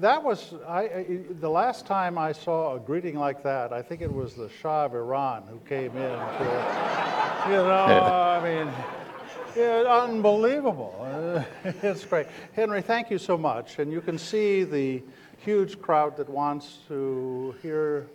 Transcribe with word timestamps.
that 0.00 0.22
was 0.22 0.54
I, 0.66 1.20
the 1.40 1.48
last 1.48 1.86
time 1.86 2.18
I 2.18 2.32
saw 2.32 2.76
a 2.76 2.80
greeting 2.80 3.18
like 3.18 3.42
that. 3.42 3.72
I 3.72 3.82
think 3.82 4.00
it 4.00 4.12
was 4.12 4.34
the 4.34 4.48
Shah 4.48 4.86
of 4.86 4.94
Iran 4.94 5.44
who 5.48 5.58
came 5.68 5.96
in. 5.96 6.18
To, 6.18 6.44
you 7.46 7.56
know, 7.56 7.86
I 7.86 8.40
mean, 8.42 8.72
yeah, 9.56 9.84
unbelievable. 9.88 10.94
it's 11.64 12.04
great, 12.04 12.26
Henry. 12.54 12.82
Thank 12.82 13.10
you 13.10 13.18
so 13.18 13.38
much. 13.38 13.78
And 13.78 13.92
you 13.92 14.00
can 14.00 14.18
see 14.18 14.64
the 14.64 15.02
huge 15.38 15.80
crowd 15.80 16.16
that 16.16 16.28
wants 16.28 16.78
to 16.88 17.54
hear 17.62 18.06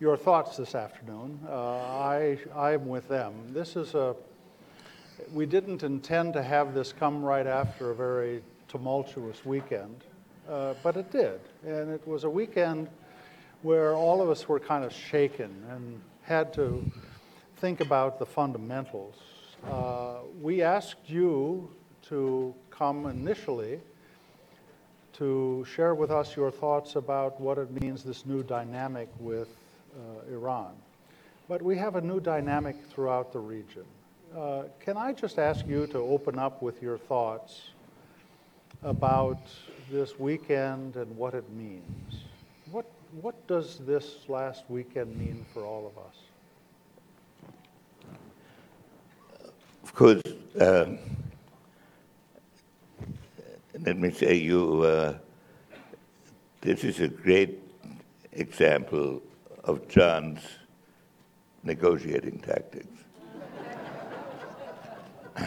your 0.00 0.16
thoughts 0.16 0.56
this 0.56 0.74
afternoon. 0.74 1.38
Uh, 1.48 1.76
I 1.76 2.38
I'm 2.54 2.86
with 2.86 3.08
them. 3.08 3.34
This 3.52 3.76
is 3.76 3.94
a. 3.94 4.14
We 5.32 5.46
didn't 5.46 5.82
intend 5.82 6.32
to 6.34 6.42
have 6.42 6.74
this 6.74 6.92
come 6.92 7.22
right 7.22 7.46
after 7.46 7.90
a 7.90 7.94
very 7.94 8.42
tumultuous 8.68 9.44
weekend. 9.44 10.04
Uh, 10.48 10.74
but 10.82 10.96
it 10.96 11.10
did. 11.10 11.40
And 11.64 11.90
it 11.90 12.06
was 12.06 12.24
a 12.24 12.30
weekend 12.30 12.88
where 13.62 13.94
all 13.94 14.20
of 14.20 14.28
us 14.28 14.46
were 14.46 14.60
kind 14.60 14.84
of 14.84 14.92
shaken 14.92 15.50
and 15.70 16.00
had 16.22 16.52
to 16.54 16.84
think 17.56 17.80
about 17.80 18.18
the 18.18 18.26
fundamentals. 18.26 19.16
Uh, 19.70 20.16
we 20.42 20.60
asked 20.60 21.08
you 21.08 21.70
to 22.02 22.54
come 22.70 23.06
initially 23.06 23.80
to 25.14 25.64
share 25.64 25.94
with 25.94 26.10
us 26.10 26.36
your 26.36 26.50
thoughts 26.50 26.96
about 26.96 27.40
what 27.40 27.56
it 27.56 27.70
means, 27.80 28.02
this 28.02 28.26
new 28.26 28.42
dynamic 28.42 29.08
with 29.18 29.48
uh, 29.96 30.30
Iran. 30.30 30.72
But 31.48 31.62
we 31.62 31.78
have 31.78 31.96
a 31.96 32.00
new 32.00 32.20
dynamic 32.20 32.76
throughout 32.90 33.32
the 33.32 33.38
region. 33.38 33.84
Uh, 34.36 34.64
can 34.80 34.96
I 34.96 35.12
just 35.12 35.38
ask 35.38 35.66
you 35.66 35.86
to 35.86 35.98
open 35.98 36.38
up 36.38 36.60
with 36.60 36.82
your 36.82 36.98
thoughts 36.98 37.70
about 38.82 39.38
this 39.90 40.18
weekend 40.18 40.96
and 40.96 41.16
what 41.16 41.34
it 41.34 41.48
means. 41.50 42.24
What, 42.70 42.86
what 43.20 43.46
does 43.46 43.78
this 43.78 44.28
last 44.28 44.64
weekend 44.68 45.16
mean 45.16 45.44
for 45.52 45.64
all 45.64 45.86
of 45.86 45.98
us? 45.98 46.16
Of 49.82 49.94
course, 49.94 50.22
um, 50.60 50.98
let 53.80 53.98
me 53.98 54.10
say 54.10 54.34
you, 54.34 54.82
uh, 54.82 55.14
this 56.60 56.84
is 56.84 57.00
a 57.00 57.08
great 57.08 57.60
example 58.32 59.22
of 59.64 59.86
John's 59.88 60.40
negotiating 61.62 62.38
tactics. 62.40 62.86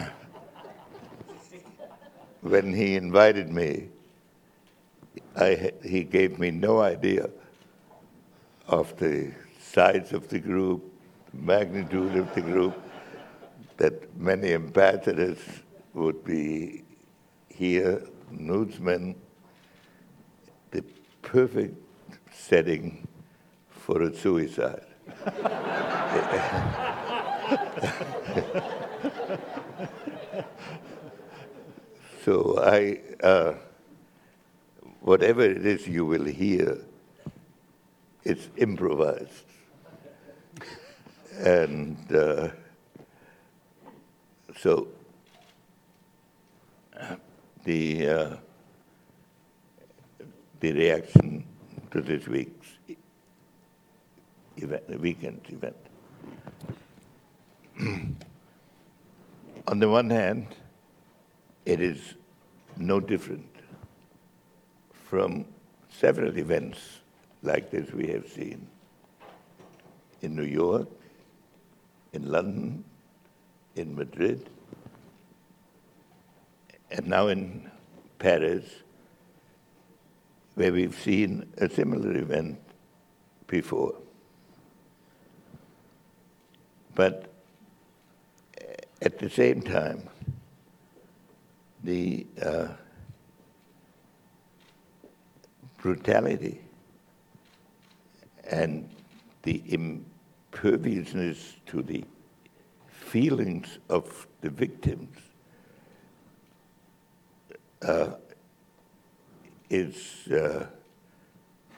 when 2.40 2.72
he 2.72 2.96
invited 2.96 3.50
me, 3.50 3.88
I, 5.38 5.72
he 5.84 6.02
gave 6.02 6.38
me 6.38 6.50
no 6.50 6.80
idea 6.80 7.30
of 8.66 8.96
the 8.98 9.32
size 9.60 10.12
of 10.12 10.28
the 10.28 10.40
group, 10.40 10.92
magnitude 11.32 12.16
of 12.16 12.34
the 12.34 12.40
group, 12.40 12.74
that 13.76 14.16
many 14.18 14.54
ambassadors 14.54 15.38
would 15.94 16.24
be 16.24 16.82
here, 17.48 18.02
newsmen, 18.30 19.14
the 20.72 20.82
perfect 21.22 21.76
setting 22.32 23.06
for 23.70 24.02
a 24.02 24.14
suicide. 24.14 24.84
so 32.24 32.58
I, 32.60 33.00
uh, 33.22 33.54
whatever 35.00 35.42
it 35.42 35.64
is 35.64 35.86
you 35.86 36.04
will 36.04 36.24
hear, 36.24 36.78
it's 38.24 38.48
improvised. 38.56 39.44
and 41.38 41.96
uh, 42.14 42.48
so 44.58 44.88
the, 47.64 48.08
uh, 48.08 48.36
the 50.60 50.72
reaction 50.72 51.44
to 51.90 52.00
this 52.00 52.26
week's 52.26 52.66
event, 54.56 55.00
weekend 55.00 55.40
event. 55.48 55.76
On 59.68 59.78
the 59.78 59.88
one 59.88 60.10
hand, 60.10 60.46
it 61.64 61.80
is 61.80 62.14
no 62.76 63.00
different 63.00 63.47
from 65.08 65.46
several 65.88 66.36
events 66.36 67.00
like 67.42 67.70
this 67.70 67.90
we 67.92 68.08
have 68.08 68.28
seen 68.28 68.68
in 70.20 70.36
New 70.36 70.42
York, 70.42 70.86
in 72.12 72.30
London, 72.30 72.84
in 73.74 73.96
Madrid, 73.96 74.50
and 76.90 77.06
now 77.06 77.28
in 77.28 77.70
Paris, 78.18 78.64
where 80.56 80.72
we've 80.72 80.98
seen 80.98 81.50
a 81.56 81.70
similar 81.70 82.14
event 82.16 82.58
before. 83.46 83.94
But 86.94 87.32
at 89.00 89.18
the 89.18 89.30
same 89.30 89.62
time, 89.62 90.02
the 91.82 92.26
uh, 92.42 92.68
brutality 95.78 96.60
and 98.50 98.88
the 99.42 99.62
imperviousness 99.66 101.56
to 101.66 101.82
the 101.82 102.04
feelings 102.88 103.78
of 103.88 104.26
the 104.40 104.50
victims 104.50 105.16
uh, 107.82 108.10
is 109.70 110.26
uh, 110.28 110.66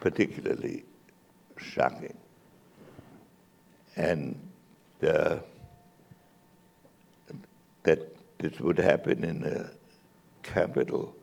particularly 0.01 0.85
shocking. 1.57 2.17
And 3.97 4.39
uh, 5.03 5.37
that 7.83 8.17
this 8.39 8.59
would 8.61 8.79
happen 8.79 9.25
in 9.25 9.45
a 9.45 9.71
capital 10.43 11.15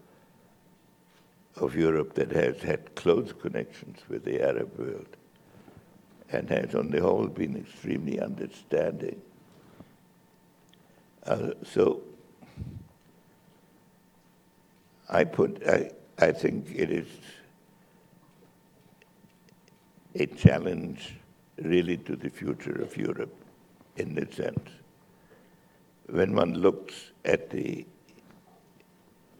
of 1.60 1.76
Europe 1.76 2.14
that 2.16 2.32
has 2.32 2.62
had 2.62 2.96
close 2.96 3.34
connections 3.34 4.00
with 4.10 4.24
the 4.24 4.42
Arab 4.42 4.78
world 4.78 5.18
and 6.32 6.50
has, 6.50 6.76
on 6.76 6.90
the 6.90 7.02
whole, 7.02 7.28
been 7.28 7.56
extremely 7.58 8.20
understanding. 8.20 9.22
Uh, 11.26 11.52
so 11.64 12.02
I 15.10 15.24
put, 15.24 15.66
I, 15.68 15.92
I 16.20 16.32
think 16.32 16.68
it 16.74 16.92
is 16.92 17.08
a 20.16 20.26
challenge 20.26 21.16
really 21.62 21.98
to 21.98 22.16
the 22.16 22.30
future 22.30 22.82
of 22.82 22.96
Europe 22.98 23.34
in 23.96 24.16
this 24.16 24.36
sense. 24.36 24.70
When 26.10 26.36
one 26.36 26.54
looks 26.54 27.12
at 27.26 27.50
the 27.50 27.86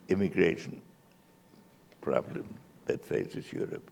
immigration 0.10 0.82
problem 2.08 2.48
that 2.86 3.04
faces 3.04 3.52
Europe, 3.52 3.92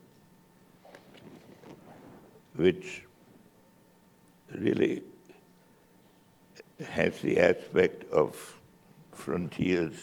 which 2.55 3.03
really 4.53 5.03
has 6.87 7.19
the 7.19 7.37
aspect 7.39 8.09
of 8.13 8.57
frontiers 9.11 9.97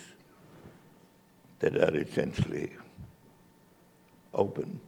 that 1.60 1.74
are 1.76 1.96
essentially 1.96 2.72
open, 4.34 4.78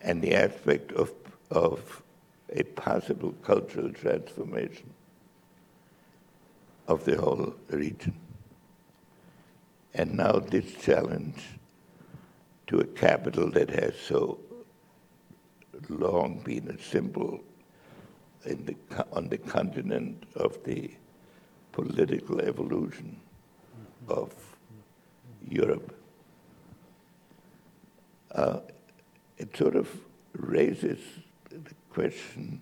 and 0.00 0.20
the 0.22 0.34
aspect 0.34 0.90
of, 0.92 1.12
of 1.52 2.02
a 2.50 2.64
possible 2.64 3.32
cultural 3.44 3.92
transformation 3.92 4.90
of 6.88 7.04
the 7.04 7.16
whole 7.16 7.54
region. 7.70 8.18
And 9.94 10.16
now 10.16 10.38
this 10.38 10.72
challenge 10.74 11.42
to 12.68 12.80
a 12.80 12.84
capital 12.84 13.50
that 13.50 13.70
has 13.70 13.94
so 13.96 14.38
long 15.88 16.40
been 16.44 16.68
a 16.68 16.82
symbol 16.82 17.40
the, 18.44 18.76
on 19.12 19.28
the 19.28 19.38
continent 19.38 20.24
of 20.34 20.62
the 20.64 20.90
political 21.72 22.40
evolution 22.40 23.20
of 24.08 24.34
Europe. 25.48 25.94
Uh, 28.32 28.60
it 29.38 29.54
sort 29.56 29.76
of 29.76 29.88
raises 30.34 31.00
the 31.50 31.74
question 31.90 32.60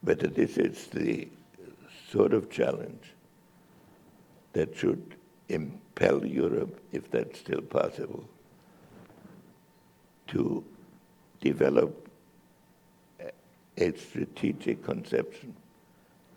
whether 0.00 0.26
this 0.26 0.56
is 0.58 0.88
the 0.88 1.28
sort 2.10 2.32
of 2.34 2.50
challenge 2.50 3.12
that 4.52 4.76
should 4.76 5.16
impel 5.48 6.24
Europe, 6.24 6.80
if 6.92 7.10
that's 7.10 7.38
still 7.38 7.62
possible, 7.62 8.28
to 10.28 10.64
develop 11.40 12.08
a 13.76 13.92
strategic 13.96 14.82
conception 14.84 15.54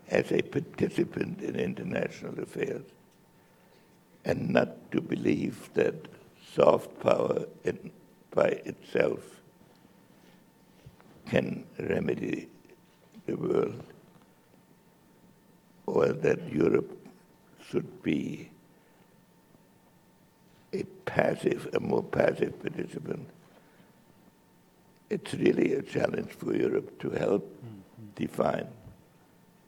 as 0.08 0.30
a 0.32 0.42
participant 0.42 1.40
in 1.42 1.56
international 1.56 2.38
affairs 2.40 2.84
and 4.24 4.50
not 4.50 4.90
to 4.90 5.00
believe 5.00 5.70
that 5.74 5.94
soft 6.54 7.00
power 7.00 7.44
in, 7.64 7.90
by 8.30 8.48
itself 8.64 9.20
can 11.26 11.64
remedy 11.78 12.48
the 13.26 13.36
world 13.36 13.82
or 15.86 16.08
that 16.08 16.52
Europe 16.52 17.05
should 17.70 18.02
be 18.02 18.50
a 20.72 20.84
passive, 21.04 21.68
a 21.74 21.80
more 21.80 22.02
passive 22.02 22.60
participant. 22.60 23.28
It's 25.08 25.34
really 25.34 25.74
a 25.74 25.82
challenge 25.82 26.30
for 26.30 26.54
Europe 26.54 26.98
to 27.00 27.10
help 27.10 27.44
mm-hmm. 27.44 28.06
define 28.14 28.68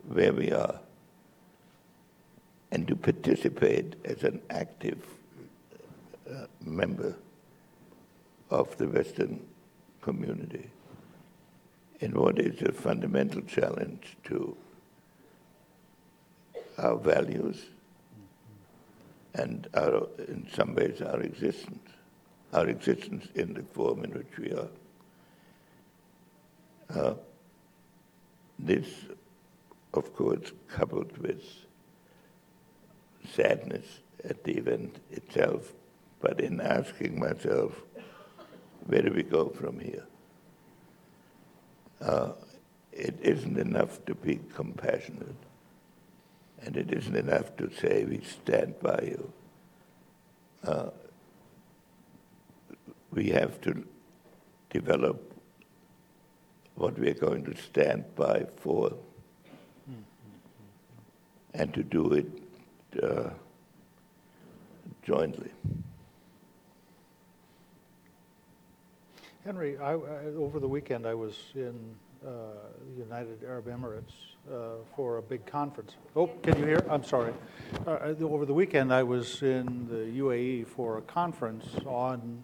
where 0.08 0.32
we 0.32 0.50
are 0.52 0.80
and 2.70 2.86
to 2.88 2.96
participate 2.96 3.94
as 4.04 4.24
an 4.24 4.40
active 4.50 5.04
uh, 6.30 6.46
member 6.64 7.14
of 8.50 8.76
the 8.78 8.88
Western 8.88 9.40
community 10.02 10.70
in 12.00 12.12
what 12.12 12.38
is 12.38 12.60
a 12.62 12.72
fundamental 12.72 13.40
challenge 13.42 14.16
to 14.24 14.56
our 16.78 16.96
values 16.96 17.66
and 19.38 19.68
in 20.28 20.46
some 20.52 20.74
ways 20.74 21.00
our 21.00 21.20
existence, 21.20 21.88
our 22.52 22.66
existence 22.68 23.26
in 23.34 23.54
the 23.54 23.62
form 23.62 24.04
in 24.04 24.10
which 24.10 24.38
we 24.38 24.52
are. 24.52 24.68
Uh, 26.90 27.14
this, 28.58 28.86
of 29.94 30.12
course, 30.14 30.52
coupled 30.66 31.16
with 31.18 31.42
sadness 33.32 34.00
at 34.24 34.42
the 34.44 34.52
event 34.52 34.96
itself, 35.10 35.72
but 36.20 36.40
in 36.40 36.60
asking 36.60 37.20
myself, 37.20 37.72
where 38.86 39.02
do 39.02 39.12
we 39.12 39.22
go 39.22 39.48
from 39.50 39.78
here? 39.78 40.06
Uh, 42.00 42.32
it 42.92 43.16
isn't 43.22 43.58
enough 43.58 44.04
to 44.06 44.14
be 44.14 44.40
compassionate, 44.54 45.36
and 46.62 46.76
it 46.76 46.92
isn't 46.92 47.16
enough 47.16 47.56
to 47.56 47.70
say 47.80 48.04
we 48.04 48.20
stand 48.20 48.78
by 48.80 49.00
you. 49.02 49.32
Uh, 50.64 50.90
we 53.10 53.28
have 53.30 53.60
to 53.60 53.86
develop 54.70 55.32
what 56.74 56.98
we 56.98 57.08
are 57.08 57.14
going 57.14 57.44
to 57.44 57.56
stand 57.56 58.04
by 58.14 58.46
for, 58.56 58.92
and 61.54 61.72
to 61.74 61.82
do 61.82 62.12
it 62.12 62.26
uh, 63.02 63.30
jointly. 65.02 65.50
Henry, 69.44 69.78
I, 69.78 69.92
I, 69.92 69.94
over 70.36 70.60
the 70.60 70.68
weekend 70.68 71.06
I 71.06 71.14
was 71.14 71.34
in 71.54 71.96
United 72.96 73.44
Arab 73.44 73.66
Emirates 73.66 74.12
uh, 74.50 74.82
for 74.96 75.18
a 75.18 75.22
big 75.22 75.46
conference. 75.46 75.96
Oh, 76.16 76.26
can 76.42 76.58
you 76.58 76.64
hear? 76.64 76.84
I'm 76.90 77.04
sorry. 77.04 77.32
Uh, 77.86 77.90
uh 77.90 78.14
over 78.20 78.44
the 78.44 78.54
weekend 78.54 78.92
I 78.92 79.02
was 79.02 79.42
in 79.42 79.86
the 79.88 80.20
UAE 80.20 80.66
for 80.66 80.98
a 80.98 81.02
conference 81.02 81.66
on 81.86 82.42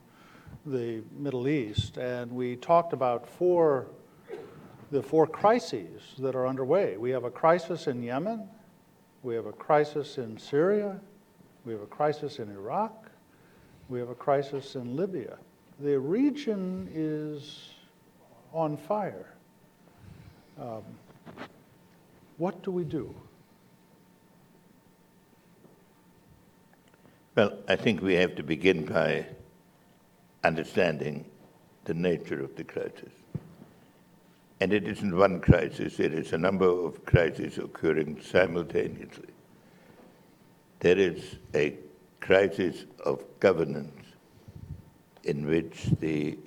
the 0.67 1.03
Middle 1.19 1.49
East, 1.49 1.97
and 1.97 2.31
we 2.31 2.56
talked 2.56 2.93
about 2.93 3.29
four 3.29 3.87
the 4.91 5.03
four 5.03 5.26
crises 5.26 6.03
that 6.19 6.37
are 6.37 6.47
underway. 6.47 6.97
We 6.97 7.11
have 7.11 7.25
a 7.25 7.31
crisis 7.31 7.88
in 7.88 8.03
Yemen, 8.03 8.49
we 9.25 9.35
have 9.35 9.47
a 9.47 9.53
crisis 9.53 10.19
in 10.19 10.37
Syria. 10.37 11.00
We 11.65 11.73
have 11.73 11.81
a 11.81 11.87
crisis 11.87 12.41
in 12.41 12.50
Iraq. 12.50 13.11
We 13.88 13.99
have 13.99 14.11
a 14.11 14.15
crisis 14.15 14.75
in 14.76 14.97
Libya. 14.97 15.38
The 15.81 15.99
region 15.99 16.91
is 16.93 17.71
on 18.53 18.76
fire. 18.76 19.33
Um, 20.58 20.82
what 22.36 22.62
do 22.62 22.70
we 22.70 22.84
do? 22.84 23.14
Well, 27.36 27.58
I 27.66 27.74
think 27.74 28.00
we 28.00 28.14
have 28.14 28.36
to 28.36 28.42
begin 28.44 28.84
by 28.84 29.26
understanding 30.44 31.24
the 31.84 31.94
nature 31.94 32.42
of 32.42 32.54
the 32.54 32.64
crisis. 32.64 33.10
And 34.60 34.72
it 34.72 34.86
isn't 34.86 35.16
one 35.16 35.40
crisis, 35.40 35.98
it 35.98 36.14
is 36.14 36.32
a 36.32 36.38
number 36.38 36.68
of 36.68 37.04
crises 37.04 37.58
occurring 37.58 38.20
simultaneously. 38.22 39.34
There 40.78 40.96
is 40.96 41.36
a 41.54 41.76
crisis 42.20 42.84
of 43.04 43.24
governance 43.40 44.06
in 45.24 45.46
which 45.46 45.86
the 46.00 46.38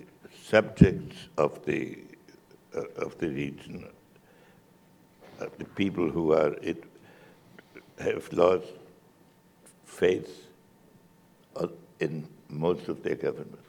subjects 0.42 1.28
of 1.38 1.64
the, 1.66 2.00
uh, 2.76 2.84
of 2.96 3.18
the 3.18 3.30
region, 3.30 3.88
the 5.40 5.66
people 5.76 6.10
who 6.10 6.34
are 6.34 6.54
it, 6.62 6.84
have 8.00 8.32
lost 8.34 8.68
faith 9.86 10.48
uh, 11.56 11.68
in 12.00 12.28
most 12.50 12.88
of 12.88 13.04
their 13.04 13.16
governments. 13.16 13.64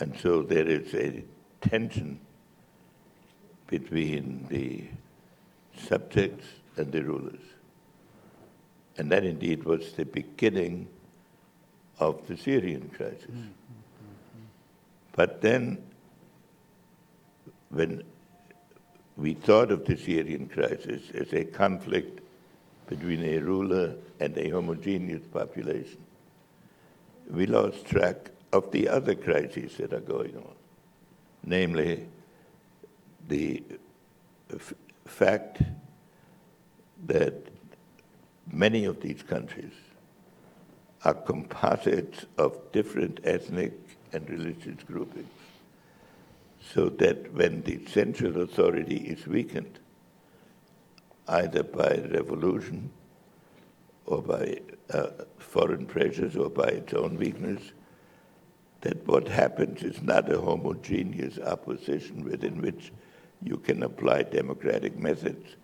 And 0.00 0.16
so 0.18 0.42
there 0.42 0.66
is 0.66 0.94
a 0.94 1.24
tension 1.60 2.20
between 3.66 4.46
the 4.48 4.84
subjects 5.76 6.46
and 6.76 6.90
the 6.92 7.02
rulers. 7.02 7.40
And 8.96 9.10
that 9.12 9.24
indeed 9.24 9.64
was 9.64 9.92
the 9.92 10.04
beginning 10.04 10.88
of 12.00 12.26
the 12.26 12.36
Syrian 12.36 12.90
crisis. 12.96 13.30
Mm-hmm. 13.30 13.48
But 15.12 15.40
then, 15.40 15.78
when 17.70 18.02
we 19.18 19.34
thought 19.34 19.72
of 19.72 19.84
the 19.84 19.96
Syrian 19.96 20.48
crisis 20.48 21.10
as 21.12 21.32
a 21.32 21.44
conflict 21.44 22.20
between 22.86 23.22
a 23.24 23.38
ruler 23.38 23.96
and 24.20 24.38
a 24.38 24.48
homogeneous 24.48 25.26
population, 25.26 25.98
we 27.28 27.44
lost 27.44 27.84
track 27.84 28.30
of 28.52 28.70
the 28.70 28.88
other 28.88 29.16
crises 29.16 29.76
that 29.76 29.92
are 29.92 30.00
going 30.00 30.36
on, 30.36 30.54
namely 31.44 32.06
the 33.26 33.62
f- 34.54 34.72
fact 35.04 35.62
that 37.06 37.34
many 38.50 38.84
of 38.84 39.00
these 39.00 39.22
countries 39.22 39.72
are 41.04 41.14
composites 41.14 42.24
of 42.38 42.56
different 42.72 43.18
ethnic 43.24 43.72
and 44.12 44.30
religious 44.30 44.82
groupings. 44.84 45.28
So 46.74 46.90
that 46.90 47.32
when 47.32 47.62
the 47.62 47.84
central 47.86 48.42
authority 48.42 48.96
is 48.96 49.26
weakened, 49.26 49.78
either 51.26 51.62
by 51.62 52.02
revolution 52.10 52.90
or 54.04 54.22
by 54.22 54.60
uh, 54.90 55.08
foreign 55.38 55.86
pressures 55.86 56.36
or 56.36 56.50
by 56.50 56.68
its 56.68 56.92
own 56.92 57.16
weakness, 57.16 57.62
that 58.82 59.06
what 59.06 59.28
happens 59.28 59.82
is 59.82 60.02
not 60.02 60.30
a 60.32 60.40
homogeneous 60.40 61.38
opposition 61.38 62.24
within 62.24 62.60
which 62.60 62.92
you 63.42 63.56
can 63.56 63.82
apply 63.82 64.22
democratic 64.22 64.98
methods, 64.98 65.56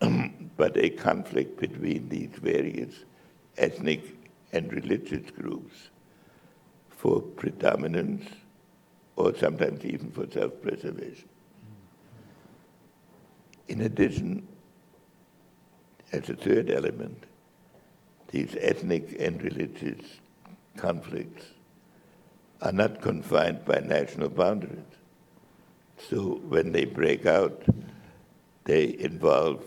but 0.56 0.76
a 0.76 0.90
conflict 0.90 1.60
between 1.60 2.08
these 2.08 2.30
various 2.40 3.04
ethnic 3.58 4.16
and 4.52 4.72
religious 4.72 5.30
groups 5.30 5.90
for 6.88 7.20
predominance 7.20 8.24
or 9.16 9.34
sometimes 9.36 9.84
even 9.84 10.10
for 10.10 10.30
self 10.30 10.60
preservation. 10.62 11.28
In 13.68 13.80
addition, 13.82 14.46
as 16.12 16.28
a 16.28 16.34
third 16.34 16.70
element, 16.70 17.24
these 18.30 18.56
ethnic 18.60 19.16
and 19.18 19.42
religious 19.42 20.04
conflicts 20.76 21.46
are 22.60 22.72
not 22.72 23.00
confined 23.00 23.64
by 23.64 23.80
national 23.80 24.28
boundaries. 24.28 24.78
So 26.08 26.40
when 26.48 26.72
they 26.72 26.84
break 26.84 27.26
out, 27.26 27.62
they 28.64 28.96
involve 28.98 29.62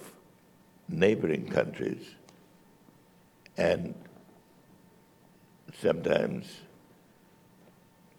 neighboring 0.89 1.48
countries 1.48 2.04
and 3.58 3.94
sometimes 5.80 6.48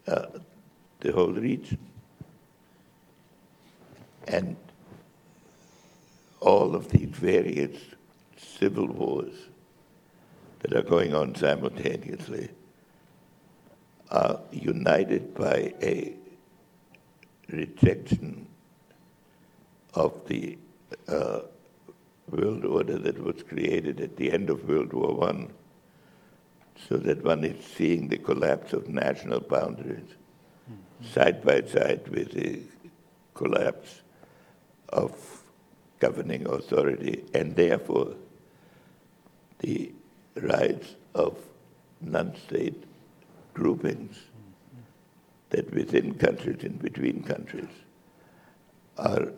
uh, 0.06 0.26
the 1.00 1.12
whole 1.12 1.32
region. 1.32 1.78
And 4.26 4.56
all 6.40 6.74
of 6.74 6.88
these 6.88 7.08
various 7.08 7.76
civil 8.36 8.86
wars 8.86 9.34
that 10.60 10.74
are 10.74 10.82
going 10.82 11.14
on 11.14 11.34
simultaneously 11.34 12.50
are 14.10 14.40
united 14.52 15.34
by 15.34 15.72
a 15.82 16.14
rejection 17.50 18.46
of 19.94 20.26
the 20.26 20.58
uh, 21.08 21.40
world 22.30 22.64
order 22.64 22.98
that 22.98 23.22
was 23.22 23.42
created 23.42 24.00
at 24.00 24.16
the 24.16 24.30
end 24.32 24.50
of 24.50 24.68
World 24.68 24.92
War 24.92 25.28
I, 25.28 25.46
so 26.88 26.96
that 26.98 27.24
one 27.24 27.44
is 27.44 27.64
seeing 27.64 28.08
the 28.08 28.18
collapse 28.18 28.72
of 28.72 28.88
national 28.88 29.40
boundaries. 29.40 30.14
Side 31.02 31.44
by 31.44 31.62
side 31.62 32.08
with 32.08 32.32
the 32.32 32.60
collapse 33.34 34.02
of 34.88 35.42
governing 36.00 36.46
authority, 36.46 37.24
and 37.34 37.56
therefore 37.56 38.14
the 39.60 39.92
rise 40.36 40.94
of 41.14 41.36
non-state 42.00 42.84
groupings 43.54 44.16
that 45.50 45.72
within 45.74 46.14
countries 46.14 46.62
and 46.62 46.80
between 46.80 47.22
countries 47.22 47.68
are 48.96 49.32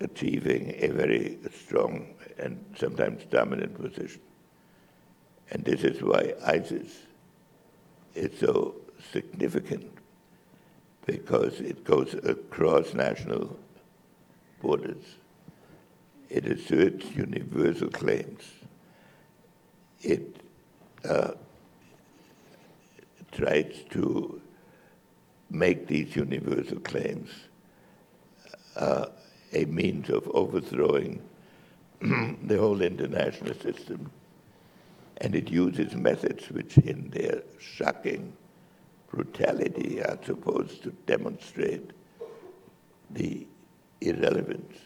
achieving 0.00 0.74
a 0.78 0.88
very 0.88 1.38
strong 1.64 2.14
and 2.38 2.62
sometimes 2.76 3.24
dominant 3.30 3.80
position. 3.80 4.20
And 5.50 5.64
this 5.64 5.82
is 5.82 6.02
why 6.02 6.34
ISIS 6.46 7.06
is 8.14 8.38
so 8.38 8.74
significant 9.12 9.90
because 11.08 11.58
it 11.60 11.84
goes 11.84 12.12
across 12.22 12.92
national 12.92 13.58
borders. 14.60 15.02
It 16.28 16.44
asserts 16.44 17.06
universal 17.16 17.88
claims. 17.88 18.42
It 20.02 20.36
uh, 21.08 21.30
tries 23.32 23.84
to 23.88 24.38
make 25.48 25.86
these 25.86 26.14
universal 26.14 26.78
claims 26.80 27.30
uh, 28.76 29.06
a 29.54 29.64
means 29.64 30.10
of 30.10 30.28
overthrowing 30.34 31.22
the 32.02 32.58
whole 32.58 32.82
international 32.82 33.54
system. 33.54 34.10
And 35.22 35.34
it 35.34 35.50
uses 35.50 35.94
methods 35.94 36.50
which, 36.50 36.76
in 36.76 37.08
their 37.08 37.44
shocking 37.58 38.34
brutality, 39.10 40.02
are 40.02 40.18
supposed 40.24 40.82
to 40.82 40.90
demonstrate 41.06 41.90
the 43.10 43.46
irrelevance 44.00 44.76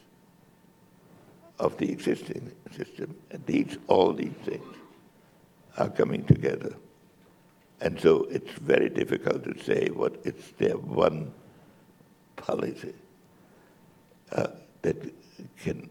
of 1.59 1.77
the 1.79 1.91
existing 1.91 2.53
system. 2.77 3.15
And 3.31 3.45
these, 3.47 3.79
all 3.89 4.13
these 4.13 4.33
things 4.45 4.77
are 5.77 5.89
coming 5.89 6.25
together. 6.25 6.75
And 7.81 8.01
so 8.01 8.29
it's 8.31 8.53
very 8.53 8.89
difficult 8.89 9.45
to 9.45 9.63
say 9.65 9.89
what 9.89 10.17
it's 10.25 10.51
their 10.53 10.77
one 10.77 11.33
policy 12.37 12.95
uh, 14.31 14.49
that 14.83 14.97
can 15.59 15.91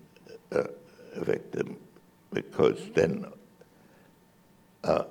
uh, 0.54 0.64
affect 1.16 1.52
them, 1.52 1.78
because 2.34 2.80
then 2.96 3.26
uh, 4.84 5.04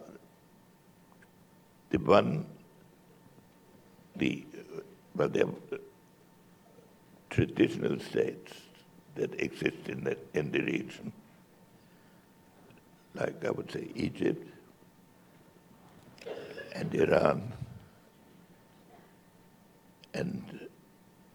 the 1.91 1.99
one, 1.99 2.47
the, 4.21 4.45
well, 5.17 5.29
there 5.29 5.47
are 5.47 5.55
uh, 5.73 5.79
traditional 7.31 7.99
states 7.99 8.53
that 9.17 9.33
exist 9.41 9.89
in 9.89 10.05
the, 10.05 10.17
in 10.35 10.53
the 10.53 10.61
region, 10.61 11.13
like 13.15 13.45
I 13.45 13.51
would 13.51 13.73
say 13.73 13.89
Egypt, 13.97 14.47
and 16.75 16.95
Iran 16.95 17.53
and 20.15 20.69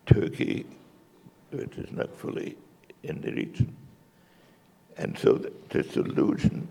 Turkey, 0.05 0.65
which 1.51 1.77
is 1.77 1.91
not 1.91 2.15
fully 2.15 2.55
in 3.03 3.19
the 3.21 3.31
region. 3.31 3.75
And 4.97 5.17
so 5.17 5.33
the, 5.33 5.51
the 5.69 5.83
solution 5.83 6.67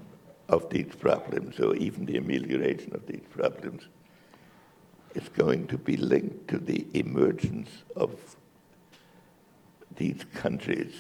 of 0.49 0.71
these 0.71 0.95
problems, 0.95 1.59
or 1.61 1.75
even 1.77 2.07
the 2.07 2.17
amelioration 2.17 2.95
of 2.95 3.07
these 3.07 3.25
problems, 3.31 3.89
is 5.15 5.29
going 5.29 5.67
to 5.69 5.79
be 5.79 5.97
linked 5.97 6.49
to 6.49 6.59
the 6.59 6.87
emergence 6.95 7.71
of 7.95 8.37
these 9.97 10.25
countries 10.35 10.93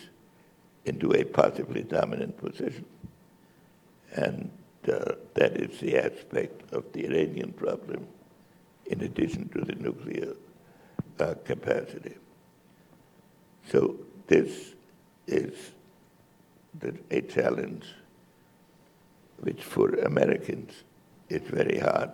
into 0.84 1.12
a 1.12 1.24
possibly 1.24 1.82
dominant 1.82 2.36
position. 2.36 2.84
And 4.14 4.50
uh, 4.86 5.14
that 5.34 5.56
is 5.56 5.80
the 5.80 5.98
aspect 5.98 6.72
of 6.72 6.92
the 6.92 7.06
Iranian 7.06 7.52
problem, 7.52 8.06
in 8.86 9.00
addition 9.02 9.48
to 9.48 9.62
the 9.62 9.74
nuclear 9.74 10.34
uh, 11.18 11.34
capacity. 11.44 12.14
So 13.70 13.96
this 14.26 14.74
is 15.26 15.72
the, 16.78 16.94
a 17.10 17.22
challenge 17.22 17.86
which 19.38 19.62
for 19.62 19.88
Americans 19.88 20.84
is 21.28 21.42
very 21.42 21.78
hard 21.78 22.10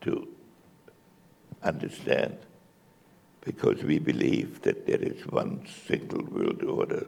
to 0.00 0.33
understand 1.64 2.36
because 3.40 3.82
we 3.82 3.98
believe 3.98 4.62
that 4.62 4.86
there 4.86 5.02
is 5.02 5.26
one 5.26 5.66
single 5.86 6.24
world 6.24 6.62
order 6.62 7.06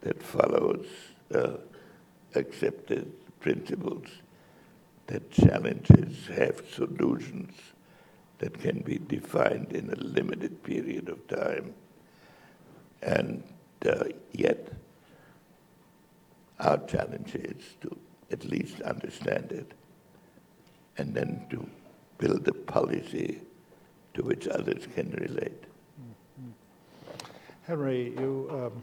that 0.00 0.22
follows 0.22 0.86
uh, 1.34 1.52
accepted 2.34 3.12
principles 3.40 4.08
that 5.06 5.30
challenges 5.30 6.26
have 6.26 6.60
solutions 6.72 7.54
that 8.38 8.58
can 8.60 8.80
be 8.80 8.98
defined 8.98 9.72
in 9.72 9.90
a 9.90 9.96
limited 9.96 10.62
period 10.62 11.08
of 11.08 11.26
time. 11.28 11.72
And 13.02 13.42
uh, 13.88 14.04
yet, 14.32 14.72
our 16.58 16.78
challenge 16.86 17.34
is 17.34 17.62
to 17.82 17.96
at 18.30 18.44
least 18.44 18.80
understand 18.82 19.52
it 19.52 19.72
and 20.98 21.14
then 21.14 21.46
to 21.50 21.68
build 22.18 22.48
a 22.48 22.52
policy 22.52 23.40
to 24.16 24.22
which 24.22 24.48
others 24.48 24.86
can 24.94 25.10
relate. 25.12 25.62
Henry, 27.66 28.12
you. 28.18 28.48
Um 28.50 28.82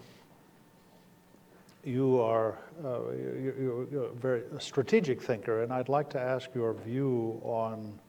you 1.83 2.21
are 2.21 2.57
uh, 2.83 3.11
you, 3.11 3.87
are 3.93 4.05
a 4.05 4.13
very 4.13 4.43
strategic 4.59 5.21
thinker, 5.21 5.63
and 5.63 5.73
I'd 5.73 5.89
like 5.89 6.09
to 6.11 6.19
ask 6.19 6.49
your 6.55 6.73
view 6.73 7.41
on 7.43 7.99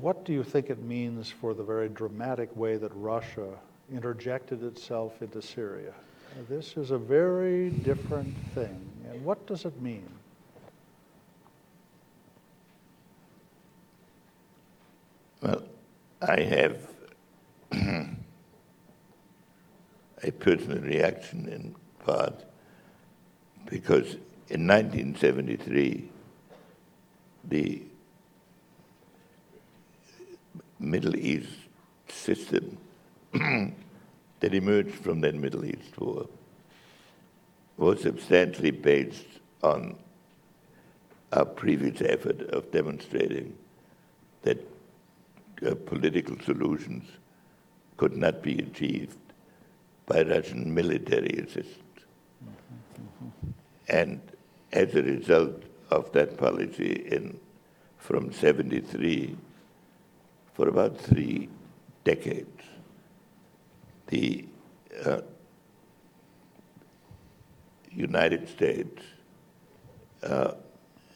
what 0.00 0.24
do 0.24 0.32
you 0.32 0.44
think 0.44 0.70
it 0.70 0.82
means 0.82 1.30
for 1.30 1.54
the 1.54 1.62
very 1.62 1.88
dramatic 1.88 2.54
way 2.56 2.76
that 2.76 2.92
Russia 2.94 3.48
interjected 3.92 4.62
itself 4.62 5.20
into 5.20 5.42
Syria? 5.42 5.92
This 6.48 6.76
is 6.76 6.90
a 6.90 6.98
very 6.98 7.70
different 7.70 8.34
thing, 8.54 8.80
and 9.08 9.24
what 9.24 9.44
does 9.46 9.64
it 9.64 9.80
mean? 9.80 10.08
Well, 15.42 15.62
I 16.26 16.40
have 16.40 16.78
a 20.22 20.30
personal 20.32 20.78
reaction 20.78 21.48
in 21.48 21.74
part 22.04 22.44
because 23.66 24.14
in 24.48 24.66
1973, 24.66 26.10
the 27.44 27.82
Middle 30.78 31.16
East 31.16 31.50
system 32.08 32.78
that 33.32 34.54
emerged 34.54 34.94
from 34.94 35.20
that 35.20 35.34
Middle 35.34 35.64
East 35.66 35.98
war 35.98 36.26
was 37.76 38.00
substantially 38.00 38.70
based 38.70 39.26
on 39.62 39.96
our 41.32 41.44
previous 41.44 42.00
effort 42.00 42.40
of 42.50 42.70
demonstrating 42.70 43.54
that 44.42 44.73
uh, 45.66 45.74
political 45.86 46.36
solutions 46.40 47.04
could 47.96 48.16
not 48.16 48.42
be 48.42 48.58
achieved 48.58 49.18
by 50.06 50.22
Russian 50.22 50.74
military 50.74 51.38
assistance. 51.38 51.80
And 53.88 54.20
as 54.72 54.94
a 54.94 55.02
result 55.02 55.62
of 55.90 56.12
that 56.12 56.36
policy, 56.36 57.06
in 57.10 57.38
from 57.98 58.32
73, 58.32 59.36
for 60.52 60.68
about 60.68 60.98
three 60.98 61.48
decades, 62.04 62.62
the 64.08 64.44
uh, 65.04 65.22
United 67.90 68.48
States 68.48 69.02
uh, 70.22 70.52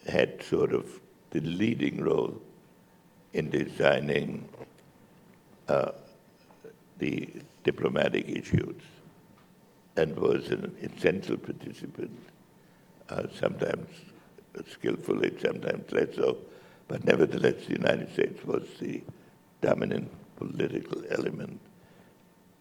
had 0.07 0.43
sort 0.43 0.73
of 0.73 1.01
the 1.31 1.41
leading 1.41 2.03
role 2.03 2.41
in 3.39 3.51
designing 3.51 4.49
uh, 5.69 5.93
the 6.99 7.29
diplomatic 7.63 8.29
issues 8.29 8.83
and 9.97 10.17
was 10.17 10.49
an 10.51 10.75
essential 10.83 11.37
participant, 11.37 12.19
uh, 13.11 13.23
sometimes 13.39 13.89
skillfully, 14.69 15.33
sometimes 15.41 15.91
less 15.93 16.17
so. 16.17 16.37
But 16.89 17.05
nevertheless, 17.05 17.65
the 17.67 17.75
United 17.75 18.13
States 18.13 18.45
was 18.45 18.67
the 18.81 19.03
dominant 19.61 20.11
political 20.37 21.03
element 21.11 21.61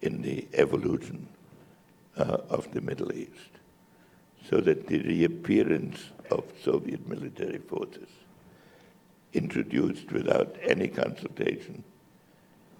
in 0.02 0.22
the 0.22 0.46
evolution 0.52 1.26
uh, 2.16 2.38
of 2.50 2.70
the 2.72 2.80
Middle 2.80 3.12
East. 3.12 3.52
So 4.48 4.60
that 4.60 4.86
the 4.86 5.02
reappearance 5.02 5.98
of 6.30 6.44
Soviet 6.62 7.06
military 7.08 7.58
forces, 7.58 8.08
introduced 9.32 10.10
without 10.12 10.56
any 10.62 10.88
consultation 10.88 11.84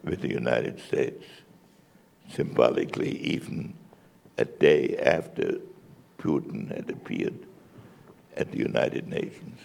with 0.05 0.21
the 0.21 0.31
United 0.31 0.81
States, 0.81 1.25
symbolically 2.31 3.19
even 3.19 3.75
a 4.39 4.45
day 4.45 4.97
after 4.97 5.59
Putin 6.19 6.75
had 6.75 6.91
appeared 6.91 7.47
at 8.37 8.53
the 8.53 8.59
United 8.59 9.09
Nations, 9.09 9.59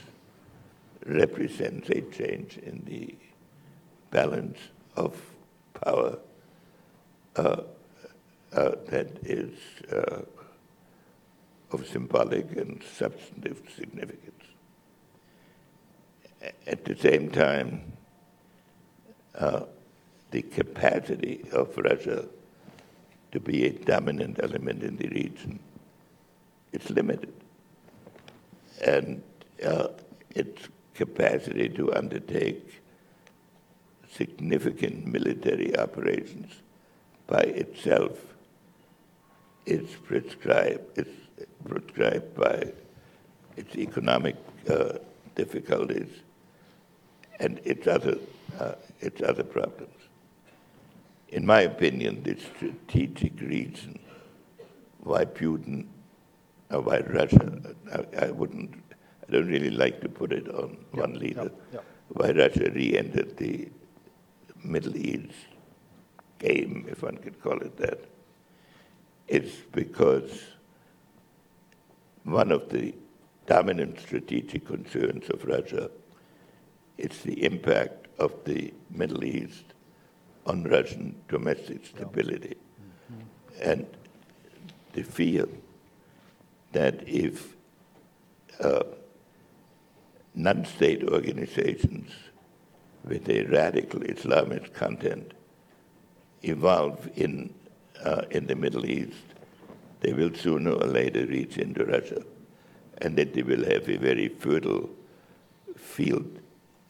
represents 1.05 1.89
a 1.89 2.01
change 2.01 2.57
in 2.57 2.83
the 2.85 3.15
balance 4.11 4.57
of 4.95 5.19
power 5.83 6.17
uh, 7.35 7.61
uh, 8.53 8.75
that 8.87 9.09
is 9.23 9.57
uh, 9.91 10.21
of 11.71 11.87
symbolic 11.87 12.51
and 12.55 12.81
substantive 12.97 13.61
significance. 13.75 14.42
At 16.67 16.83
the 16.85 16.95
same 16.95 17.29
time, 17.29 17.93
uh, 19.35 19.61
the 20.31 20.41
capacity 20.41 21.45
of 21.51 21.77
Russia 21.77 22.25
to 23.31 23.39
be 23.39 23.65
a 23.65 23.71
dominant 23.71 24.39
element 24.43 24.83
in 24.83 24.97
the 24.97 25.07
region 25.09 25.59
is 26.71 26.89
limited. 26.89 27.33
And 28.85 29.23
uh, 29.65 29.87
its 30.31 30.67
capacity 30.93 31.69
to 31.69 31.93
undertake 31.93 32.81
significant 34.11 35.07
military 35.07 35.77
operations 35.77 36.51
by 37.27 37.41
itself 37.41 38.19
is 39.65 39.89
prescribed, 40.03 40.97
is 40.97 41.07
prescribed 41.63 42.35
by 42.35 42.71
its 43.55 43.75
economic 43.75 44.35
uh, 44.69 44.93
difficulties 45.35 46.09
and 47.39 47.59
its 47.63 47.87
other, 47.87 48.17
uh, 48.59 48.73
its 48.99 49.21
other 49.21 49.43
problems. 49.43 49.93
In 51.29 51.45
my 51.45 51.61
opinion, 51.61 52.23
the 52.23 52.37
strategic 52.37 53.39
reason 53.41 53.99
why 54.99 55.25
Putin, 55.25 55.85
or 56.69 56.81
why 56.81 56.99
Russia, 56.99 57.75
I, 57.91 58.25
I, 58.27 58.31
wouldn't, 58.31 58.75
I 59.27 59.31
don't 59.31 59.47
really 59.47 59.71
like 59.71 59.99
to 60.01 60.09
put 60.09 60.31
it 60.31 60.47
on 60.49 60.77
one 60.91 61.15
leader, 61.15 61.43
yep, 61.43 61.61
yep. 61.73 61.85
why 62.09 62.31
Russia 62.31 62.71
re-entered 62.71 63.37
the 63.37 63.69
Middle 64.63 64.95
East 64.95 65.33
game, 66.39 66.85
if 66.89 67.01
one 67.01 67.17
could 67.17 67.41
call 67.41 67.57
it 67.61 67.75
that, 67.77 68.05
is 69.27 69.51
because 69.71 70.41
one 72.23 72.51
of 72.51 72.69
the 72.69 72.93
dominant 73.45 73.99
strategic 73.99 74.65
concerns 74.65 75.29
of 75.29 75.43
Russia 75.45 75.89
is 76.97 77.21
the 77.21 77.45
impact 77.45 78.07
of 78.19 78.33
the 78.45 78.73
Middle 78.89 79.23
East 79.23 79.65
on 80.45 80.63
Russian 80.63 81.15
domestic 81.27 81.85
stability. 81.85 82.55
Mm-hmm. 83.11 83.69
And 83.69 83.87
the 84.93 85.03
fear 85.03 85.47
that 86.71 87.07
if 87.07 87.55
uh, 88.59 88.83
non 90.35 90.65
state 90.65 91.03
organizations 91.03 92.11
with 93.03 93.27
a 93.29 93.43
radical 93.45 93.99
Islamist 94.01 94.73
content 94.73 95.33
evolve 96.41 97.09
in, 97.15 97.53
uh, 98.03 98.23
in 98.31 98.47
the 98.47 98.55
Middle 98.55 98.85
East, 98.85 99.17
they 100.01 100.13
will 100.13 100.33
sooner 100.33 100.71
or 100.71 100.87
later 100.87 101.25
reach 101.25 101.57
into 101.57 101.85
Russia, 101.85 102.21
and 102.99 103.17
that 103.17 103.33
they 103.33 103.41
will 103.41 103.63
have 103.63 103.87
a 103.89 103.97
very 103.97 104.27
fertile 104.27 104.89
field 105.77 106.39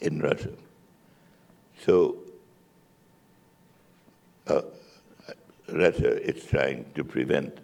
in 0.03 0.19
Russia. 0.19 0.51
So 1.85 2.17
uh, 4.47 4.61
Russia 5.71 6.21
is 6.21 6.45
trying 6.45 6.85
to 6.95 7.03
prevent 7.03 7.57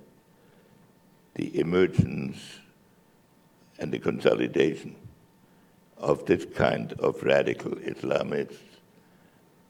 the 1.36 1.60
emergence 1.60 2.38
and 3.78 3.92
the 3.92 4.00
consolidation 4.00 4.96
of 5.98 6.26
this 6.26 6.46
kind 6.46 6.94
of 6.94 7.22
radical 7.24 7.72
Islamist 7.72 8.58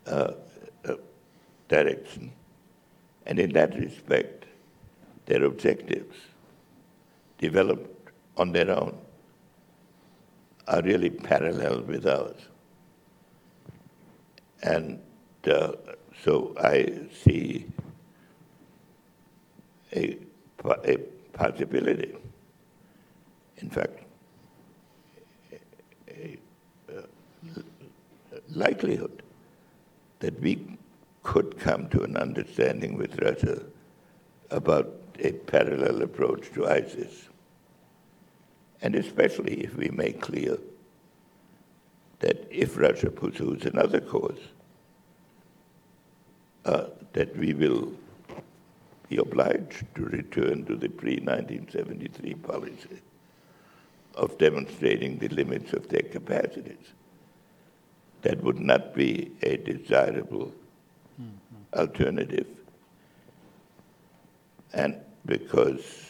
uh, 0.05 0.33
uh, 0.85 0.93
direction. 1.67 2.31
And 3.25 3.39
in 3.39 3.51
that 3.53 3.75
respect, 3.75 4.45
their 5.25 5.43
objectives, 5.43 6.15
developed 7.37 8.11
on 8.37 8.51
their 8.51 8.71
own, 8.71 8.97
are 10.67 10.81
really 10.81 11.09
parallel 11.09 11.81
with 11.81 12.05
ours. 12.05 12.48
And 14.61 15.01
uh, 15.45 15.73
so 16.23 16.53
I 16.59 17.07
see 17.23 17.65
a, 19.93 20.17
a 20.83 20.97
possibility, 21.33 22.15
in 23.57 23.69
fact, 23.69 24.03
a, 26.09 26.37
a 26.89 27.03
likelihood 28.49 29.23
that 30.19 30.39
we 30.41 30.77
could 31.23 31.57
come 31.59 31.87
to 31.89 32.03
an 32.03 32.17
understanding 32.17 32.97
with 32.97 33.21
Russia 33.21 33.63
about 34.51 34.93
a 35.19 35.31
parallel 35.31 36.01
approach 36.01 36.51
to 36.53 36.67
ISIS. 36.67 37.29
And 38.81 38.95
especially 38.95 39.61
if 39.61 39.75
we 39.75 39.89
make 39.89 40.21
clear 40.21 40.57
that 42.19 42.47
if 42.49 42.77
Russia 42.77 43.09
pursues 43.09 43.65
another 43.65 44.01
course, 44.01 44.39
uh, 46.65 46.85
that 47.13 47.35
we 47.37 47.53
will 47.53 47.93
be 49.07 49.17
obliged 49.17 49.85
to 49.95 50.03
return 50.05 50.65
to 50.65 50.75
the 50.75 50.89
pre-1973 50.89 52.41
policy 52.43 53.01
of 54.15 54.37
demonstrating 54.37 55.17
the 55.17 55.29
limits 55.29 55.73
of 55.73 55.87
their 55.89 56.03
capacities. 56.03 56.93
That 58.21 58.43
would 58.43 58.59
not 58.59 58.93
be 58.93 59.31
a 59.41 59.57
desirable 59.57 60.53
mm-hmm. 61.19 61.79
alternative. 61.79 62.47
And 64.73 64.97
because 65.25 66.09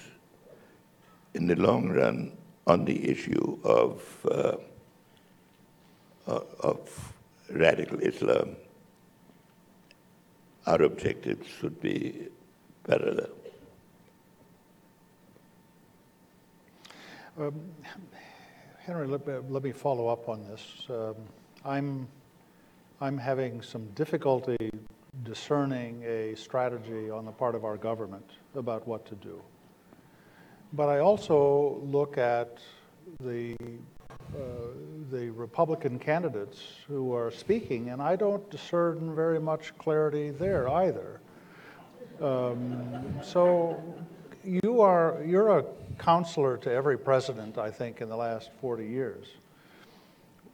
in 1.35 1.47
the 1.47 1.55
long 1.55 1.89
run, 1.89 2.35
on 2.67 2.85
the 2.85 3.09
issue 3.09 3.57
of, 3.63 4.01
uh, 4.29 4.57
of 6.29 7.13
radical 7.51 7.99
Islam, 7.99 8.55
our 10.67 10.81
objectives 10.83 11.47
should 11.47 11.81
be 11.81 12.27
parallel. 12.83 13.29
Um, 17.39 17.53
Henry, 18.79 19.07
let 19.07 19.25
me, 19.25 19.33
let 19.49 19.63
me, 19.63 19.71
follow 19.71 20.07
up 20.07 20.27
on 20.27 20.43
this. 20.43 20.61
Um, 20.89 21.15
I'm, 21.63 22.07
I'm 22.99 23.17
having 23.17 23.61
some 23.61 23.85
difficulty 23.95 24.71
discerning 25.23 26.03
a 26.03 26.35
strategy 26.35 27.09
on 27.09 27.25
the 27.25 27.31
part 27.31 27.55
of 27.55 27.65
our 27.65 27.77
government 27.77 28.29
about 28.55 28.87
what 28.87 29.05
to 29.05 29.15
do. 29.15 29.41
But 30.73 30.89
I 30.89 30.99
also 30.99 31.81
look 31.83 32.17
at 32.17 32.57
the 33.21 33.55
the 35.11 35.29
Republican 35.31 35.99
candidates 35.99 36.61
who 36.87 37.13
are 37.13 37.31
speaking, 37.31 37.89
and 37.89 38.01
I 38.01 38.15
don't 38.15 38.47
discern 38.49 39.15
very 39.15 39.39
much 39.39 39.77
clarity 39.77 40.29
there 40.29 40.69
either. 40.69 41.19
Um, 42.21 43.19
so 43.23 43.81
you 44.43 44.81
are 44.81 45.21
you're 45.25 45.59
a 45.59 45.65
counselor 45.97 46.57
to 46.57 46.71
every 46.71 46.97
president, 46.97 47.57
I 47.57 47.71
think, 47.71 48.01
in 48.01 48.09
the 48.09 48.15
last 48.15 48.51
40 48.61 48.85
years. 48.85 49.27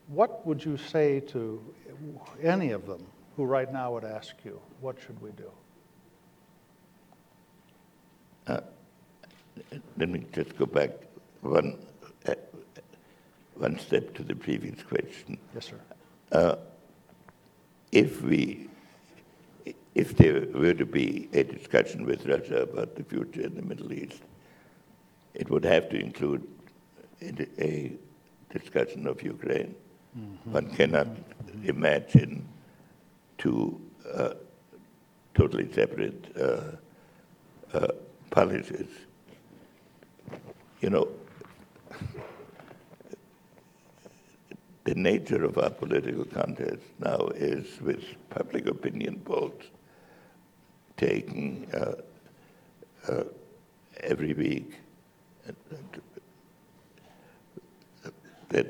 What 0.08 0.46
would 0.46 0.64
you 0.64 0.78
say 0.78 1.20
to 1.32 1.62
any 2.42 2.72
of 2.72 2.86
them 2.86 3.04
who 3.36 3.46
right 3.46 3.72
now 3.72 3.94
would 3.94 4.04
ask 4.04 4.36
you, 4.44 4.60
what 4.82 4.98
should 5.06 5.20
we 5.22 5.32
do? 5.32 5.52
Uh, 8.48 8.62
let 9.98 10.10
me 10.10 10.26
just 10.32 10.56
go 10.58 10.66
back 10.66 10.92
one 11.42 11.78
one 13.56 13.80
step 13.80 14.14
to 14.16 14.24
the 14.24 14.36
previous 14.36 14.84
question. 14.84 15.38
Yes, 15.54 15.66
sir. 15.66 15.80
Uh, 16.32 16.56
if 17.92 18.22
we, 18.22 18.70
if 19.94 20.16
there 20.18 20.46
were 20.54 20.74
to 20.74 20.86
be 20.86 21.30
a 21.34 21.44
discussion 21.44 22.06
with 22.06 22.26
Russia 22.26 22.64
about 22.64 22.96
the 22.96 23.04
future 23.04 23.42
in 23.42 23.56
the 23.56 23.62
Middle 23.62 23.94
East, 23.94 24.22
it 25.34 25.50
would 25.50 25.64
have 25.66 25.90
to 25.90 26.00
include 26.00 26.48
a, 27.22 27.48
a 27.64 27.98
discussion 28.52 29.08
of 29.08 29.22
Ukraine. 29.24 29.76
One 30.46 30.70
cannot 30.72 31.08
imagine 31.66 32.48
two 33.38 33.82
uh, 34.14 34.36
totally 35.34 35.72
separate 35.74 36.26
uh, 36.38 36.72
uh, 37.74 37.88
policies. 38.30 38.88
You 40.80 40.90
know, 40.90 41.10
the 44.86 44.96
nature 44.96 45.44
of 45.44 45.58
our 45.58 45.72
political 45.72 46.26
contest 46.26 46.84
now 47.00 47.28
is 47.36 47.82
with 47.82 48.04
public 48.30 48.68
opinion 48.68 49.20
polls 49.26 49.64
taken 50.96 51.68
uh, 51.74 53.12
uh, 53.12 53.24
every 54.02 54.34
week 54.34 54.76
that 58.50 58.68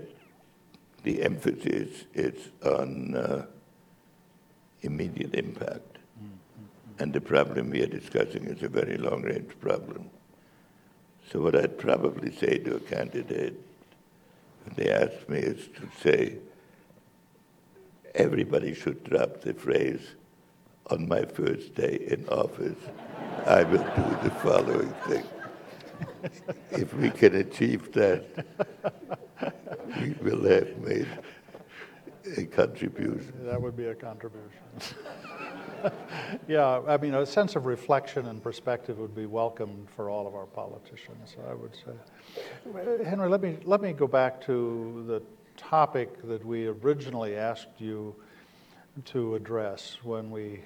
the 1.04 1.22
emphasis 1.22 2.06
is 2.14 2.50
on 2.64 3.16
uh, 3.16 3.46
immediate 4.82 5.36
impact. 5.36 5.98
And 6.98 7.12
the 7.12 7.20
problem 7.20 7.72
we 7.72 7.82
are 7.82 7.88
discussing 7.88 8.46
is 8.46 8.64
a 8.64 8.70
very 8.70 8.98
long 8.98 9.22
range 9.22 9.52
problem. 9.60 10.10
So, 11.30 11.42
what 11.42 11.56
I'd 11.56 11.78
probably 11.78 12.34
say 12.34 12.58
to 12.60 12.78
a 12.78 12.80
candidate 12.80 13.60
they 14.76 14.90
asked 14.90 15.30
me 15.30 15.40
is 15.40 15.68
to 15.76 15.90
say, 16.02 16.38
everybody 18.14 18.74
should 18.74 19.04
drop 19.04 19.42
the 19.42 19.54
phrase, 19.54 20.16
on 20.92 21.08
my 21.08 21.26
first 21.26 21.74
day 21.74 22.06
in 22.12 22.28
office, 22.30 22.78
I 23.46 23.64
will 23.64 23.84
do 23.84 24.18
the 24.24 24.32
following 24.44 24.94
thing. 25.08 25.24
if 26.72 26.94
we 26.94 27.10
can 27.10 27.36
achieve 27.36 27.92
that, 27.94 28.24
we 30.00 30.16
will 30.22 30.44
have 30.48 30.78
made 30.78 31.08
a 32.38 32.46
contribution. 32.46 33.34
That 33.46 33.62
would 33.62 33.76
be 33.76 33.86
a 33.86 33.96
contribution. 33.96 34.52
yeah, 36.48 36.82
I 36.88 36.98
mean, 36.98 37.14
a 37.14 37.26
sense 37.26 37.56
of 37.56 37.66
reflection 37.66 38.28
and 38.28 38.42
perspective 38.42 38.98
would 39.00 39.16
be 39.16 39.26
welcomed 39.26 39.90
for 39.96 40.10
all 40.10 40.28
of 40.28 40.36
our 40.36 40.46
politicians, 40.46 41.36
I 41.50 41.54
would 41.54 41.76
say. 41.76 43.04
Henry, 43.04 43.30
let 43.30 43.42
me, 43.42 43.58
let 43.64 43.82
me 43.82 43.94
go 43.94 44.08
back 44.08 44.42
to 44.46 45.04
the 45.08 45.22
topic 45.58 46.22
that 46.28 46.46
we 46.46 46.68
originally 46.68 47.36
asked 47.36 47.80
you 47.80 48.16
to 49.06 49.36
address 49.36 49.98
when 50.04 50.32
we 50.32 50.62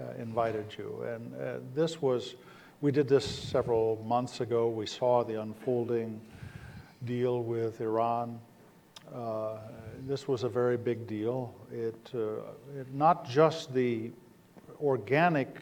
uh, 0.00 0.20
invited 0.20 0.66
you. 0.78 1.04
And 1.06 1.34
uh, 1.34 1.58
this 1.74 2.00
was, 2.00 2.34
we 2.80 2.90
did 2.90 3.08
this 3.08 3.24
several 3.24 4.02
months 4.06 4.40
ago. 4.40 4.68
We 4.68 4.86
saw 4.86 5.22
the 5.22 5.40
unfolding 5.40 6.20
deal 7.04 7.42
with 7.42 7.80
Iran. 7.80 8.40
Uh, 9.14 9.58
this 10.06 10.26
was 10.26 10.44
a 10.44 10.48
very 10.48 10.76
big 10.76 11.06
deal. 11.06 11.54
It, 11.70 12.10
uh, 12.14 12.18
it, 12.78 12.92
not 12.94 13.28
just 13.28 13.72
the 13.74 14.10
organic 14.84 15.56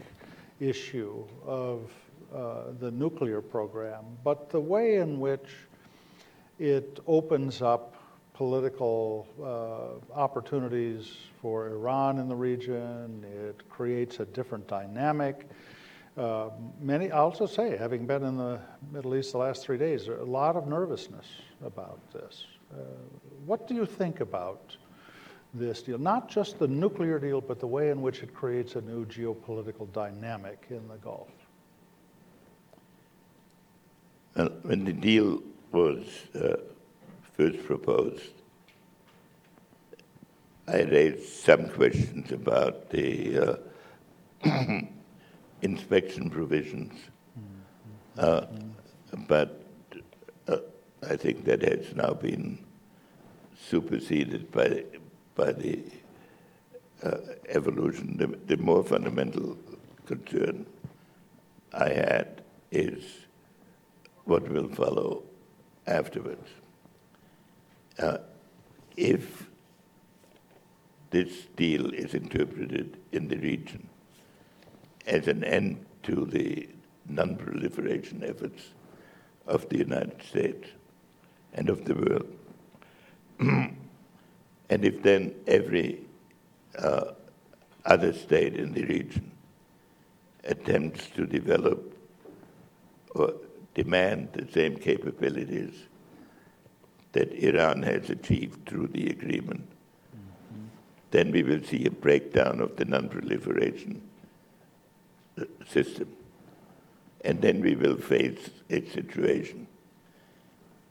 issue 0.60 1.24
of 1.46 1.90
uh, 2.34 2.72
the 2.80 2.90
nuclear 2.90 3.40
program, 3.40 4.04
but 4.24 4.50
the 4.50 4.60
way 4.60 4.96
in 4.96 5.20
which 5.20 5.48
it 6.58 6.98
opens 7.06 7.62
up 7.62 7.94
political 8.34 9.26
uh, 9.40 10.18
opportunities 10.18 11.16
for 11.40 11.68
Iran 11.68 12.18
in 12.18 12.28
the 12.28 12.34
region. 12.34 13.24
It 13.48 13.68
creates 13.68 14.20
a 14.20 14.24
different 14.24 14.66
dynamic. 14.66 15.48
Uh, 16.16 16.50
many, 16.80 17.10
I'll 17.10 17.24
also 17.24 17.46
say, 17.46 17.76
having 17.76 18.06
been 18.06 18.24
in 18.24 18.36
the 18.36 18.60
Middle 18.90 19.14
East 19.14 19.32
the 19.32 19.38
last 19.38 19.64
three 19.64 19.78
days, 19.78 20.08
a 20.08 20.14
lot 20.24 20.56
of 20.56 20.66
nervousness 20.66 21.26
about 21.64 22.00
this. 22.12 22.46
Uh, 22.72 22.78
what 23.46 23.68
do 23.68 23.74
you 23.74 23.86
think 23.86 24.20
about 24.20 24.76
this 25.54 25.82
deal? 25.82 25.98
Not 25.98 26.28
just 26.28 26.58
the 26.58 26.68
nuclear 26.68 27.18
deal, 27.18 27.40
but 27.40 27.60
the 27.60 27.66
way 27.66 27.90
in 27.90 28.02
which 28.02 28.22
it 28.22 28.34
creates 28.34 28.76
a 28.76 28.80
new 28.80 29.04
geopolitical 29.06 29.92
dynamic 29.92 30.66
in 30.70 30.86
the 30.88 30.96
Gulf. 30.96 31.28
When 34.62 34.84
the 34.84 34.94
deal 34.94 35.42
was 35.72 36.06
uh, 36.34 36.56
first 37.36 37.64
proposed, 37.66 38.32
I 40.66 40.82
raised 40.82 41.28
some 41.28 41.68
questions 41.68 42.32
about 42.32 42.88
the 42.88 43.60
uh, 44.44 44.80
inspection 45.62 46.30
provisions, 46.30 46.94
uh, 48.16 48.46
but 49.28 49.62
uh, 50.48 50.58
I 51.08 51.16
think 51.16 51.44
that 51.44 51.62
has 51.62 51.94
now 51.94 52.14
been 52.14 52.58
superseded 53.60 54.50
by 54.50 54.84
by 55.34 55.52
the 55.52 55.82
uh, 57.02 57.16
evolution. 57.48 58.16
The, 58.16 58.56
the 58.56 58.62
more 58.62 58.84
fundamental 58.84 59.56
concern 60.06 60.66
I 61.72 61.88
had 61.88 62.42
is 62.70 63.04
what 64.24 64.48
will 64.48 64.68
follow 64.68 65.22
afterwards. 65.86 66.48
Uh, 67.98 68.18
if 68.96 69.48
this 71.10 71.46
deal 71.56 71.92
is 71.92 72.14
interpreted 72.14 72.98
in 73.12 73.28
the 73.28 73.36
region 73.36 73.88
as 75.06 75.28
an 75.28 75.44
end 75.44 75.84
to 76.04 76.24
the 76.24 76.68
non 77.08 77.36
proliferation 77.36 78.22
efforts 78.24 78.62
of 79.46 79.68
the 79.68 79.78
United 79.78 80.22
States 80.22 80.68
and 81.52 81.68
of 81.68 81.84
the 81.84 81.94
world, 81.94 82.36
and 84.72 84.86
if 84.86 85.02
then 85.02 85.34
every 85.46 86.00
uh, 86.78 87.12
other 87.84 88.10
state 88.14 88.56
in 88.56 88.72
the 88.72 88.84
region 88.86 89.30
attempts 90.44 91.08
to 91.10 91.26
develop 91.26 91.94
or 93.14 93.34
demand 93.74 94.30
the 94.32 94.50
same 94.50 94.76
capabilities 94.76 95.74
that 97.12 97.30
Iran 97.32 97.82
has 97.82 98.08
achieved 98.08 98.66
through 98.66 98.86
the 98.88 99.10
agreement, 99.10 99.68
then 101.10 101.30
we 101.32 101.42
will 101.42 101.62
see 101.62 101.84
a 101.84 101.90
breakdown 101.90 102.62
of 102.62 102.74
the 102.76 102.86
non-proliferation 102.86 104.00
uh, 105.38 105.44
system. 105.68 106.08
And 107.26 107.42
then 107.42 107.60
we 107.60 107.74
will 107.74 107.98
face 107.98 108.48
a 108.70 108.80
situation 108.86 109.66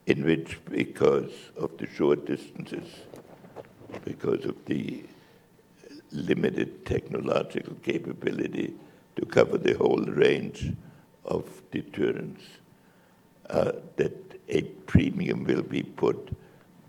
in 0.05 0.23
which, 0.23 0.59
because 0.69 1.31
of 1.57 1.75
the 1.79 1.87
short 1.87 2.27
distances, 2.27 2.87
because 4.03 4.45
of 4.45 4.55
the 4.65 5.03
limited 6.11 6.85
technological 6.85 7.75
capability 7.75 8.73
to 9.15 9.25
cover 9.25 9.57
the 9.57 9.73
whole 9.73 10.03
range 10.03 10.73
of 11.25 11.45
deterrence, 11.71 12.41
uh, 13.49 13.71
that 13.97 14.39
a 14.49 14.61
premium 14.61 15.43
will 15.43 15.61
be 15.61 15.83
put 15.83 16.35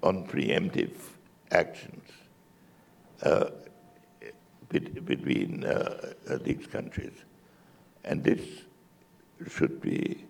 on 0.02 0.26
preemptive 0.26 0.92
actions 1.50 2.04
uh, 3.22 3.50
between 5.04 5.64
uh, 5.64 6.12
uh, 6.28 6.38
these 6.42 6.66
countries. 6.66 7.12
And 8.04 8.24
this 8.24 8.40
should 9.48 9.80
be 9.80 10.24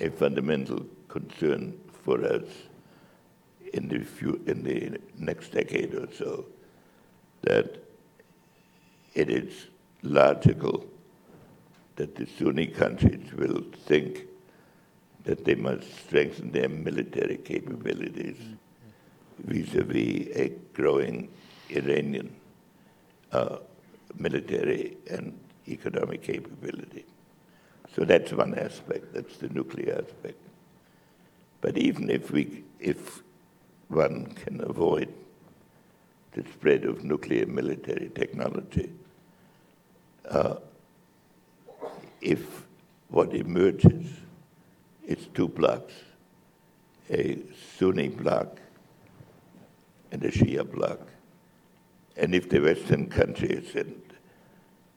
a 0.00 0.10
fundamental 0.10 0.86
concern 1.08 1.78
for 2.04 2.24
us 2.24 2.44
in 3.74 3.88
the, 3.88 3.98
few, 3.98 4.40
in 4.46 4.62
the 4.62 4.98
next 5.18 5.50
decade 5.50 5.94
or 5.94 6.08
so, 6.12 6.46
that 7.42 7.76
it 9.14 9.28
is 9.28 9.66
logical 10.02 10.86
that 11.96 12.14
the 12.14 12.26
Sunni 12.38 12.68
countries 12.68 13.32
will 13.34 13.62
think 13.86 14.22
that 15.24 15.44
they 15.44 15.54
must 15.54 15.92
strengthen 16.06 16.52
their 16.52 16.68
military 16.68 17.38
capabilities 17.38 18.36
vis-a-vis 19.38 20.28
a 20.36 20.52
growing 20.72 21.28
Iranian 21.70 22.34
uh, 23.32 23.56
military 24.16 24.96
and 25.10 25.38
economic 25.66 26.22
capability. 26.22 27.04
So 27.96 28.04
that's 28.04 28.32
one 28.32 28.56
aspect, 28.56 29.12
that's 29.14 29.36
the 29.38 29.48
nuclear 29.48 30.04
aspect. 30.06 30.38
But 31.60 31.78
even 31.78 32.10
if 32.10 32.30
we, 32.30 32.64
if 32.78 33.23
one 33.94 34.26
can 34.44 34.60
avoid 34.60 35.12
the 36.32 36.42
spread 36.52 36.84
of 36.84 37.04
nuclear 37.04 37.46
military 37.46 38.10
technology, 38.14 38.90
uh, 40.28 40.56
if 42.20 42.66
what 43.08 43.32
emerges 43.34 44.06
is 45.06 45.28
two 45.34 45.46
blocs, 45.46 45.94
a 47.10 47.38
Sunni 47.78 48.08
bloc 48.08 48.58
and 50.10 50.24
a 50.24 50.30
Shia 50.30 50.68
bloc. 50.68 50.98
And 52.16 52.34
if 52.34 52.48
the 52.48 52.60
Western 52.60 53.08
countries 53.08 53.76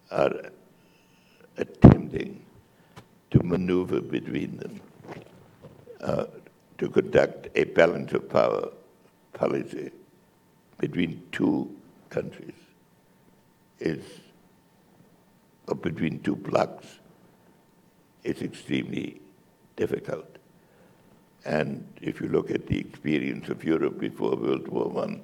are 0.10 0.52
attempting 1.58 2.42
to 3.32 3.44
maneuver 3.44 4.02
between 4.02 4.58
them 4.58 4.82
uh, 6.02 6.26
to 6.78 6.90
conduct 6.90 7.50
a 7.56 7.66
balance 7.66 8.14
of 8.14 8.30
power 8.30 8.70
policy 9.38 9.92
between 10.80 11.22
two 11.32 11.76
countries 12.10 12.54
is, 13.80 14.04
or 15.68 15.76
between 15.76 16.20
two 16.20 16.36
blocs, 16.36 17.00
is 18.24 18.42
extremely 18.42 19.22
difficult. 19.76 20.38
And 21.46 21.88
if 22.02 22.20
you 22.20 22.28
look 22.28 22.52
at 22.52 22.68
the 22.68 22.80
experience 22.80 23.48
of 23.50 23.64
Europe 23.64 24.00
before 24.00 24.36
World 24.36 24.68
War 24.68 25.06
I, 25.06 25.20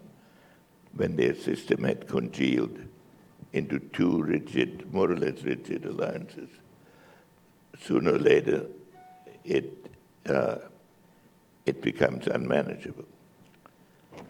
when 0.96 1.16
their 1.16 1.36
system 1.36 1.84
had 1.84 2.08
congealed 2.08 2.78
into 3.52 3.80
two 3.80 4.22
rigid, 4.22 4.92
more 4.94 5.12
or 5.12 5.18
less 5.18 5.44
rigid 5.44 5.86
alliances, 5.86 6.50
sooner 7.82 8.14
or 8.14 8.20
later 8.20 8.68
it, 9.44 9.92
uh, 10.28 10.58
it 11.66 11.82
becomes 11.82 12.28
unmanageable. 12.28 13.06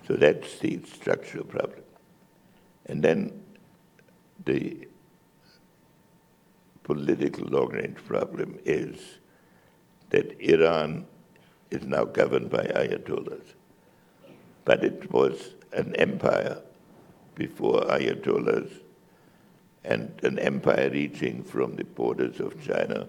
So 0.07 0.15
that's 0.15 0.59
the 0.59 0.81
structural 0.85 1.45
problem. 1.45 1.83
And 2.85 3.01
then 3.01 3.43
the 4.45 4.87
political 6.83 7.45
long 7.47 7.69
range 7.69 7.97
problem 8.05 8.59
is 8.65 8.99
that 10.09 10.39
Iran 10.41 11.05
is 11.71 11.83
now 11.83 12.03
governed 12.03 12.49
by 12.49 12.65
ayatollahs. 12.65 13.53
But 14.65 14.83
it 14.83 15.11
was 15.11 15.55
an 15.71 15.95
empire 15.95 16.61
before 17.35 17.81
ayatollahs 17.81 18.69
and 19.83 20.13
an 20.23 20.39
empire 20.39 20.89
reaching 20.89 21.43
from 21.43 21.75
the 21.75 21.83
borders 21.83 22.39
of 22.39 22.61
China 22.63 23.07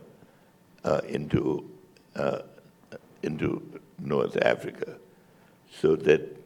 uh, 0.85 1.01
into, 1.09 1.71
uh, 2.17 2.39
into 3.23 3.81
North 3.99 4.37
Africa, 4.43 4.97
so 5.71 5.95
that 5.97 6.43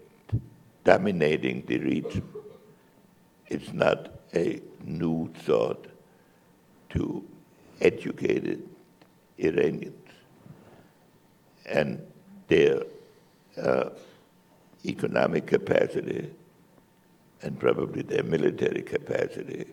dominating 0.88 1.62
the 1.66 1.78
region. 1.80 2.26
It's 3.48 3.74
not 3.74 4.08
a 4.34 4.62
new 4.82 5.30
thought 5.44 5.86
to 6.94 7.22
educated 7.82 8.66
Iranians 9.36 10.08
and 11.66 12.00
their 12.46 12.80
uh, 13.62 13.90
economic 14.86 15.46
capacity 15.46 16.30
and 17.42 17.60
probably 17.60 18.00
their 18.00 18.22
military 18.22 18.80
capacity 18.80 19.66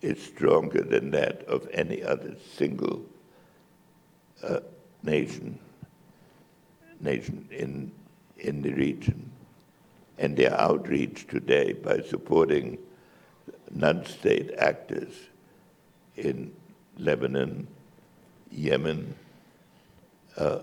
is 0.00 0.18
stronger 0.22 0.82
than 0.82 1.10
that 1.10 1.42
of 1.42 1.68
any 1.74 2.02
other 2.02 2.34
single 2.54 3.04
uh, 4.42 4.60
nation 5.02 5.58
nation 7.00 7.46
in 7.50 7.92
in 8.38 8.62
the 8.62 8.72
region. 8.72 9.25
And 10.18 10.36
their 10.36 10.58
outreach 10.58 11.26
today 11.26 11.72
by 11.72 12.00
supporting 12.00 12.78
non-state 13.70 14.52
actors 14.58 15.12
in 16.16 16.52
Lebanon, 16.98 17.66
Yemen, 18.50 19.14
uh, 20.36 20.60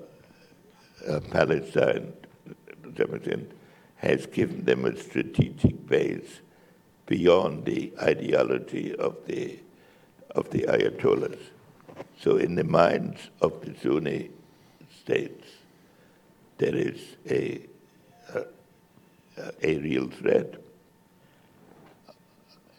uh, 1.07 1.19
Palestine, 1.31 2.13
has 3.97 4.25
given 4.25 4.65
them 4.65 4.85
a 4.85 4.97
strategic 4.97 5.87
base 5.87 6.41
beyond 7.05 7.65
the 7.65 7.93
ideology 8.01 8.95
of 8.95 9.15
the, 9.27 9.59
of 10.31 10.49
the 10.49 10.63
Ayatollahs. 10.63 11.39
So, 12.19 12.37
in 12.37 12.55
the 12.55 12.63
minds 12.63 13.29
of 13.41 13.61
the 13.61 13.75
Sunni 13.81 14.31
states, 15.01 15.47
there 16.57 16.75
is 16.75 16.99
a, 17.29 17.61
a, 18.33 18.45
a 19.37 19.77
real 19.79 20.09
threat. 20.09 20.55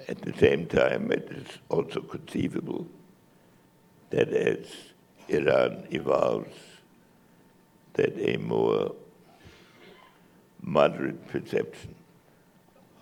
At 0.09 0.21
the 0.23 0.37
same 0.37 0.67
time, 0.67 1.11
it 1.11 1.29
is 1.31 1.47
also 1.69 2.01
conceivable 2.01 2.87
that 4.11 4.29
as 4.29 4.67
Iran 5.29 5.87
evolves, 5.91 6.57
that 7.95 8.19
a 8.19 8.37
more 8.37 8.95
moderate 10.63 11.27
perception 11.29 11.95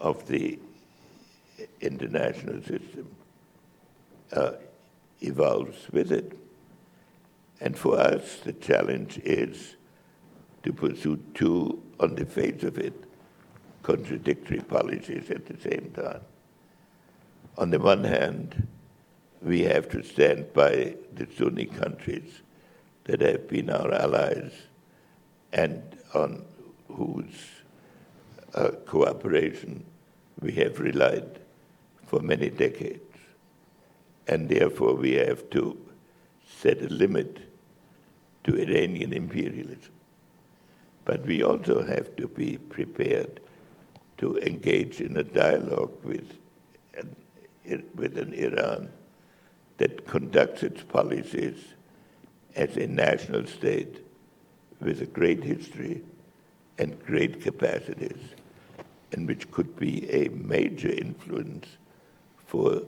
of 0.01 0.27
the 0.29 0.59
international 1.81 2.61
system 2.63 3.09
uh, 4.33 4.53
evolves 5.21 5.89
with 5.93 6.13
it. 6.13 6.37
And 7.61 7.79
for 7.79 7.99
us, 7.99 8.39
the 8.45 8.53
challenge 8.53 9.19
is 9.19 9.77
to 10.65 10.73
pursue 10.73 11.19
two, 11.35 11.83
on 12.01 12.15
the 12.15 12.27
face 12.27 12.63
of 12.63 12.79
it, 12.79 12.95
contradictory 13.83 14.61
policies 14.61 15.31
at 15.31 15.47
the 15.47 15.59
same 15.59 15.93
time. 15.95 16.21
On 17.59 17.71
the 17.71 17.79
one 17.79 18.05
hand, 18.05 18.69
we 19.43 19.63
have 19.63 19.89
to 19.91 20.03
stand 20.03 20.53
by 20.53 20.95
the 21.15 21.27
Sunni 21.37 21.67
countries 21.67 22.43
that 23.05 23.21
have 23.21 23.49
been 23.49 23.71
our 23.71 23.93
allies 23.93 24.53
and 25.53 25.83
on 26.15 26.45
whose 26.89 27.49
uh, 28.55 28.71
cooperation 28.87 29.85
we 30.41 30.53
have 30.53 30.79
relied 30.79 31.41
for 32.07 32.21
many 32.21 32.51
decades. 32.51 33.01
And 34.29 34.49
therefore, 34.49 34.95
we 34.95 35.15
have 35.15 35.51
to 35.51 35.77
set 36.47 36.81
a 36.81 36.89
limit 36.89 37.39
to 38.45 38.57
Iranian 38.57 39.13
imperialism. 39.13 39.93
But 41.05 41.27
we 41.27 41.43
also 41.43 41.83
have 41.83 42.15
to 42.17 42.29
be 42.29 42.59
prepared 42.59 43.41
to 44.23 44.39
engage 44.39 45.01
in 45.01 45.17
a 45.17 45.25
dialogue 45.25 45.93
with 46.05 46.39
an, 46.97 47.17
with 47.97 48.17
an 48.17 48.33
Iran 48.33 48.89
that 49.79 50.07
conducts 50.07 50.63
its 50.63 50.81
policies 50.85 51.59
as 52.55 52.77
a 52.77 52.87
national 52.87 53.49
state 53.49 53.99
with 54.81 55.03
a 55.03 55.07
great 55.07 55.43
history 55.43 56.03
and 56.79 57.05
great 57.05 57.41
capacities, 57.41 58.23
and 59.11 59.27
which 59.27 59.51
could 59.51 59.75
be 59.77 60.09
a 60.09 60.29
major 60.29 60.93
influence 60.93 61.67
for 62.47 62.83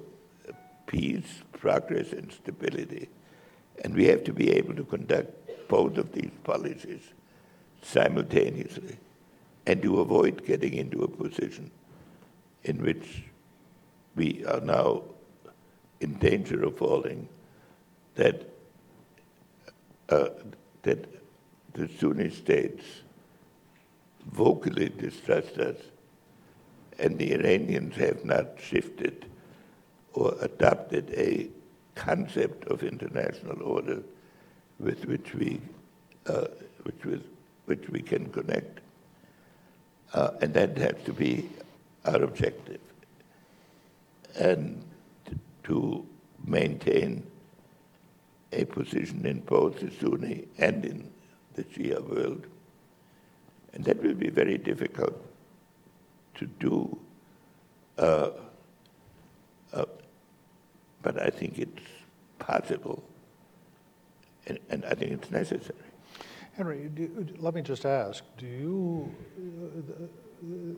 peace, 0.86 1.42
progress, 1.50 2.12
and 2.12 2.30
stability. 2.30 3.08
And 3.82 3.92
we 3.92 4.04
have 4.04 4.22
to 4.22 4.32
be 4.32 4.52
able 4.52 4.76
to 4.76 4.84
conduct 4.84 5.32
both 5.66 5.98
of 5.98 6.12
these 6.12 6.30
policies 6.44 7.02
simultaneously 7.82 8.98
and 9.66 9.82
to 9.82 10.00
avoid 10.00 10.44
getting 10.44 10.74
into 10.74 11.02
a 11.02 11.08
position 11.08 11.70
in 12.64 12.82
which 12.82 13.24
we 14.16 14.44
are 14.46 14.60
now 14.60 15.02
in 16.00 16.14
danger 16.14 16.64
of 16.64 16.76
falling, 16.76 17.28
that, 18.14 18.48
uh, 20.08 20.28
that 20.82 21.06
the 21.72 21.88
Sunni 21.98 22.30
states 22.30 22.84
vocally 24.32 24.88
distrust 24.90 25.58
us, 25.58 25.76
and 26.98 27.18
the 27.18 27.32
Iranians 27.32 27.96
have 27.96 28.24
not 28.24 28.46
shifted 28.60 29.26
or 30.12 30.36
adopted 30.40 31.12
a 31.16 31.48
concept 31.94 32.64
of 32.68 32.82
international 32.82 33.62
order 33.62 34.02
with 34.78 35.04
which 35.06 35.34
we, 35.34 35.60
uh, 36.26 36.46
which, 36.82 37.04
with, 37.04 37.24
which 37.66 37.88
we 37.88 38.00
can 38.00 38.30
connect. 38.30 38.80
Uh, 40.14 40.30
and 40.40 40.54
that 40.54 40.78
has 40.78 40.94
to 41.04 41.12
be 41.12 41.50
our 42.06 42.22
objective. 42.22 42.80
And 44.38 44.82
to 45.64 46.06
maintain 46.46 47.26
a 48.52 48.64
position 48.64 49.26
in 49.26 49.40
both 49.40 49.80
the 49.80 49.90
Sunni 49.90 50.46
and 50.58 50.84
in 50.84 51.10
the 51.54 51.64
Shia 51.64 52.00
world. 52.08 52.46
And 53.72 53.84
that 53.84 54.02
will 54.02 54.14
be 54.14 54.30
very 54.30 54.56
difficult 54.58 55.20
to 56.36 56.46
do. 56.46 56.98
Uh, 57.98 58.30
uh, 59.72 59.84
but 61.02 61.20
I 61.20 61.30
think 61.30 61.58
it's 61.58 61.82
possible, 62.38 63.02
and, 64.46 64.58
and 64.70 64.84
I 64.84 64.94
think 64.94 65.12
it's 65.12 65.30
necessary. 65.30 65.93
Henry, 66.56 66.88
do, 66.94 67.26
let 67.38 67.54
me 67.54 67.62
just 67.62 67.84
ask: 67.84 68.22
Do 68.38 68.46
you? 68.46 69.14
Uh, 69.38 70.06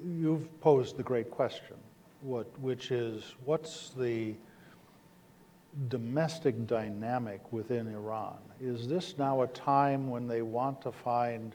you've 0.07 0.61
posed 0.61 0.97
the 0.97 1.03
great 1.03 1.31
question, 1.31 1.77
what, 2.21 2.47
which 2.61 2.91
is, 2.91 3.35
what's 3.45 3.91
the 3.91 4.35
domestic 5.89 6.67
dynamic 6.67 7.53
within 7.53 7.89
Iran? 7.89 8.39
Is 8.61 8.89
this 8.89 9.19
now 9.19 9.43
a 9.43 9.47
time 9.49 10.09
when 10.09 10.27
they 10.27 10.43
want 10.43 10.81
to 10.83 10.93
find 10.93 11.55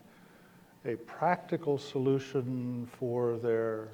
a 0.85 0.95
practical 0.95 1.77
solution 1.77 2.87
for 2.99 3.37
their 3.37 3.89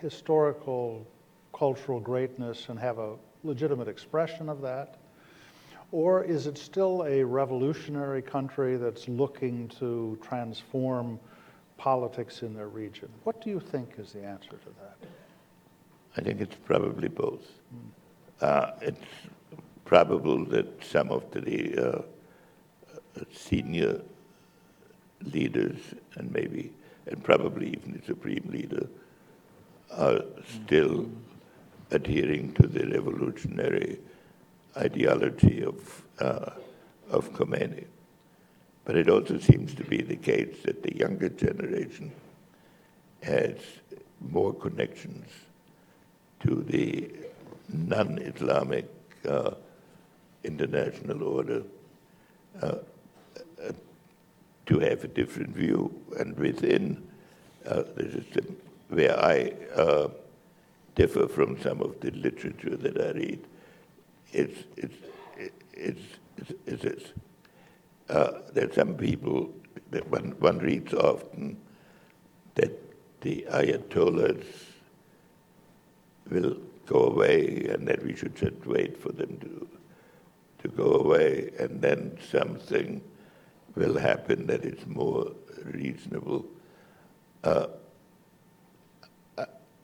historical 0.00 1.06
cultural 1.52 2.00
greatness 2.00 2.68
and 2.68 2.78
have 2.78 2.98
a 2.98 3.14
legitimate 3.44 3.88
expression 3.88 4.48
of 4.48 4.60
that? 4.62 4.96
Or 5.92 6.24
is 6.24 6.46
it 6.46 6.58
still 6.58 7.04
a 7.06 7.22
revolutionary 7.24 8.22
country 8.22 8.76
that's 8.76 9.08
looking 9.08 9.68
to 9.78 10.18
transform 10.22 11.18
politics 11.76 12.42
in 12.42 12.54
their 12.54 12.68
region. 12.68 13.08
What 13.24 13.40
do 13.42 13.50
you 13.50 13.60
think 13.60 13.94
is 13.98 14.12
the 14.12 14.24
answer 14.24 14.50
to 14.50 14.70
that? 14.80 15.08
I 16.16 16.20
think 16.22 16.40
it's 16.40 16.56
probably 16.64 17.08
both. 17.08 17.44
Uh, 18.40 18.72
it's 18.80 19.06
probable 19.84 20.44
that 20.46 20.82
some 20.84 21.10
of 21.10 21.30
the 21.30 21.98
uh, 21.98 22.02
senior 23.32 24.00
leaders 25.22 25.76
and 26.16 26.32
maybe, 26.32 26.72
and 27.06 27.22
probably 27.22 27.68
even 27.68 27.92
the 27.92 28.04
supreme 28.04 28.48
leader, 28.50 28.86
are 29.92 30.22
still 30.64 31.08
adhering 31.90 32.52
to 32.54 32.66
the 32.66 32.86
revolutionary 32.88 33.98
ideology 34.76 35.62
of, 35.64 36.02
uh, 36.18 36.50
of 37.10 37.32
Khomeini. 37.32 37.86
But 38.84 38.96
it 38.96 39.08
also 39.08 39.38
seems 39.38 39.74
to 39.74 39.84
be 39.84 40.02
the 40.02 40.16
case 40.16 40.56
that 40.64 40.82
the 40.82 40.96
younger 40.96 41.28
generation 41.28 42.12
has 43.22 43.56
more 44.20 44.54
connections 44.54 45.26
to 46.40 46.62
the 46.68 47.10
non-Islamic 47.68 48.88
uh, 49.28 49.50
international 50.44 51.24
order 51.24 51.62
uh, 52.62 52.76
to 54.66 54.78
have 54.78 55.04
a 55.04 55.08
different 55.08 55.50
view. 55.50 55.92
And 56.18 56.36
within 56.38 57.02
uh, 57.66 57.82
the 57.96 58.10
system 58.12 58.56
where 58.88 59.18
I 59.18 59.52
uh, 59.74 60.08
differ 60.94 61.26
from 61.26 61.60
some 61.60 61.80
of 61.80 61.98
the 62.00 62.10
literature 62.12 62.76
that 62.76 63.00
I 63.00 63.10
read, 63.18 63.40
it's, 64.36 64.64
it's, 64.76 64.94
it's, 65.72 66.00
it's, 66.66 66.84
it's. 66.84 67.12
Uh, 68.08 68.42
there 68.52 68.68
are 68.68 68.72
some 68.72 68.94
people 68.94 69.52
that 69.90 70.08
one, 70.10 70.34
one 70.38 70.58
reads 70.58 70.92
often 70.92 71.56
that 72.54 72.70
the 73.22 73.46
Ayatollahs 73.50 74.44
will 76.30 76.56
go 76.86 77.06
away 77.06 77.66
and 77.70 77.88
that 77.88 78.04
we 78.04 78.14
should 78.14 78.36
just 78.36 78.64
wait 78.66 79.00
for 79.00 79.10
them 79.10 79.38
to, 79.38 79.68
to 80.62 80.68
go 80.68 80.92
away 80.92 81.50
and 81.58 81.80
then 81.80 82.18
something 82.30 83.00
will 83.74 83.98
happen 83.98 84.46
that 84.46 84.64
is 84.64 84.86
more 84.86 85.32
reasonable. 85.64 86.44
Uh, 87.42 87.66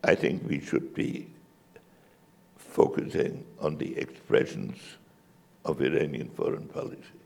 I 0.05 0.15
think 0.15 0.49
we 0.49 0.61
should 0.61 0.95
be 0.95 1.29
focusing 2.73 3.45
on 3.61 3.77
the 3.77 3.97
expressions 3.99 4.77
of 5.65 5.81
Iranian 5.81 6.31
foreign 6.31 6.67
policy 6.67 7.21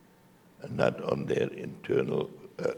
and 0.62 0.76
not 0.76 1.02
on 1.04 1.24
their 1.26 1.48
internal 1.48 2.28
uh, 2.58 2.72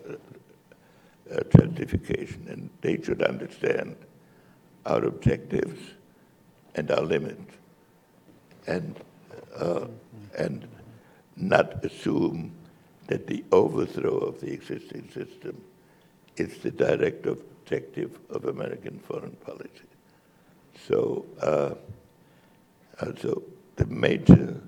uh, 1.32 1.42
justification. 1.56 2.46
And 2.48 2.70
they 2.82 3.00
should 3.02 3.22
understand 3.22 3.96
our 4.84 5.04
objectives 5.04 5.80
and 6.74 6.90
our 6.90 7.02
limits 7.02 7.52
and, 8.66 8.94
uh, 9.56 9.86
and 10.36 10.68
not 11.36 11.84
assume 11.84 12.52
that 13.06 13.26
the 13.26 13.42
overthrow 13.52 14.18
of 14.18 14.40
the 14.40 14.52
existing 14.52 15.08
system 15.08 15.60
is 16.36 16.58
the 16.58 16.70
direct 16.70 17.26
objective 17.26 18.18
of 18.30 18.44
American 18.44 18.98
foreign 18.98 19.36
policy. 19.44 19.88
So, 20.86 21.24
so 23.20 23.42
the 23.76 23.86
major 23.86 24.60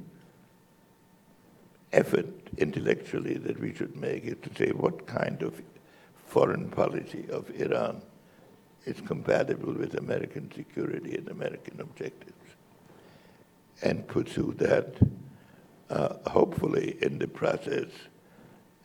effort 1.93 2.27
intellectually 2.59 3.35
that 3.35 3.59
we 3.61 3.75
should 3.75 3.97
make 3.97 4.25
is 4.25 4.37
to 4.43 4.55
say 4.55 4.71
what 4.71 5.07
kind 5.07 5.43
of 5.43 5.61
foreign 6.27 6.69
policy 6.71 7.25
of 7.31 7.51
Iran 7.61 8.03
is 8.85 9.01
compatible 9.01 9.73
with 9.73 9.95
American 9.95 10.51
security 10.55 11.17
and 11.17 11.29
American 11.29 11.81
objectives, 11.81 12.33
and 13.83 14.07
pursue 14.07 14.55
that, 14.59 14.95
uh, 15.91 16.15
hopefully 16.31 16.97
in 17.03 17.19
the 17.19 17.27
process, 17.27 17.89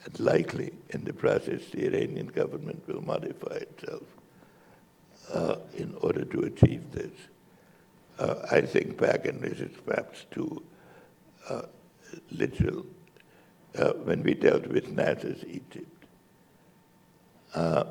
and 0.03 0.19
likely 0.19 0.73
in 0.89 1.03
the 1.03 1.13
process, 1.13 1.62
the 1.71 1.86
Iranian 1.86 2.27
government 2.27 2.84
will 2.88 3.01
modify 3.01 3.55
itself 3.55 4.03
uh, 5.34 5.55
in 5.77 5.95
order 6.01 6.25
to 6.25 6.41
achieve 6.41 6.91
this. 6.91 7.12
Uh, 8.17 8.36
I 8.49 8.62
think 8.62 8.97
back, 8.97 9.25
and 9.25 9.41
this 9.41 9.60
is 9.60 9.75
perhaps 9.86 10.25
too 10.32 10.63
uh, 11.49 11.63
literal, 12.32 12.86
uh, 13.78 13.91
when 14.04 14.23
we 14.23 14.34
dealt 14.34 14.67
with 14.67 14.89
Nasser's 14.89 15.43
Egypt, 15.45 16.06
uh, 17.54 17.86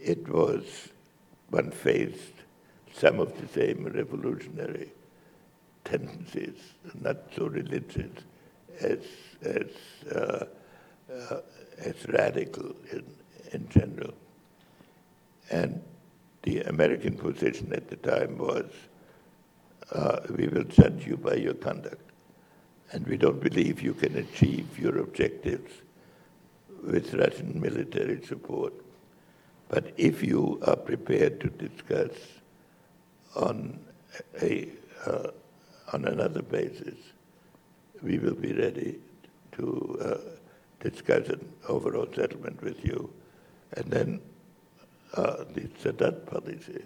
it 0.00 0.28
was, 0.28 0.88
one 1.50 1.70
faced 1.70 2.32
some 2.92 3.20
of 3.20 3.40
the 3.40 3.46
same 3.48 3.86
revolutionary 3.86 4.90
tendencies, 5.84 6.58
not 7.00 7.16
so 7.36 7.46
religious 7.46 8.10
as, 8.80 8.98
as, 9.42 9.66
uh, 10.12 10.44
uh, 11.12 11.40
as 11.78 11.94
radical 12.08 12.74
in, 12.90 13.04
in 13.52 13.68
general. 13.68 14.14
And 15.50 15.80
the 16.42 16.62
American 16.62 17.16
position 17.16 17.72
at 17.72 17.88
the 17.88 17.96
time 17.96 18.36
was, 18.38 18.70
uh, 19.94 20.20
we 20.36 20.48
will 20.48 20.64
judge 20.64 21.06
you 21.06 21.16
by 21.16 21.34
your 21.34 21.54
conduct. 21.54 22.10
And 22.92 23.06
we 23.06 23.16
don't 23.16 23.40
believe 23.40 23.82
you 23.82 23.94
can 23.94 24.16
achieve 24.16 24.78
your 24.78 24.98
objectives 24.98 25.72
with 26.82 27.14
Russian 27.14 27.60
military 27.60 28.22
support. 28.22 28.72
But 29.68 29.92
if 29.96 30.22
you 30.22 30.60
are 30.66 30.76
prepared 30.76 31.40
to 31.40 31.48
discuss 31.48 32.10
on 33.34 33.80
a 34.42 34.68
uh, 35.06 35.30
on 35.92 36.04
another 36.06 36.42
basis, 36.42 36.94
we 38.02 38.18
will 38.18 38.34
be 38.34 38.52
ready 38.52 38.98
to 39.52 39.98
uh, 40.00 40.38
discuss 40.80 41.28
an 41.28 41.48
overall 41.68 42.08
settlement 42.14 42.62
with 42.62 42.84
you. 42.84 43.12
And 43.72 43.86
then 43.90 44.20
uh, 45.14 45.44
the 45.52 45.68
Sadat 45.82 46.26
policy 46.26 46.82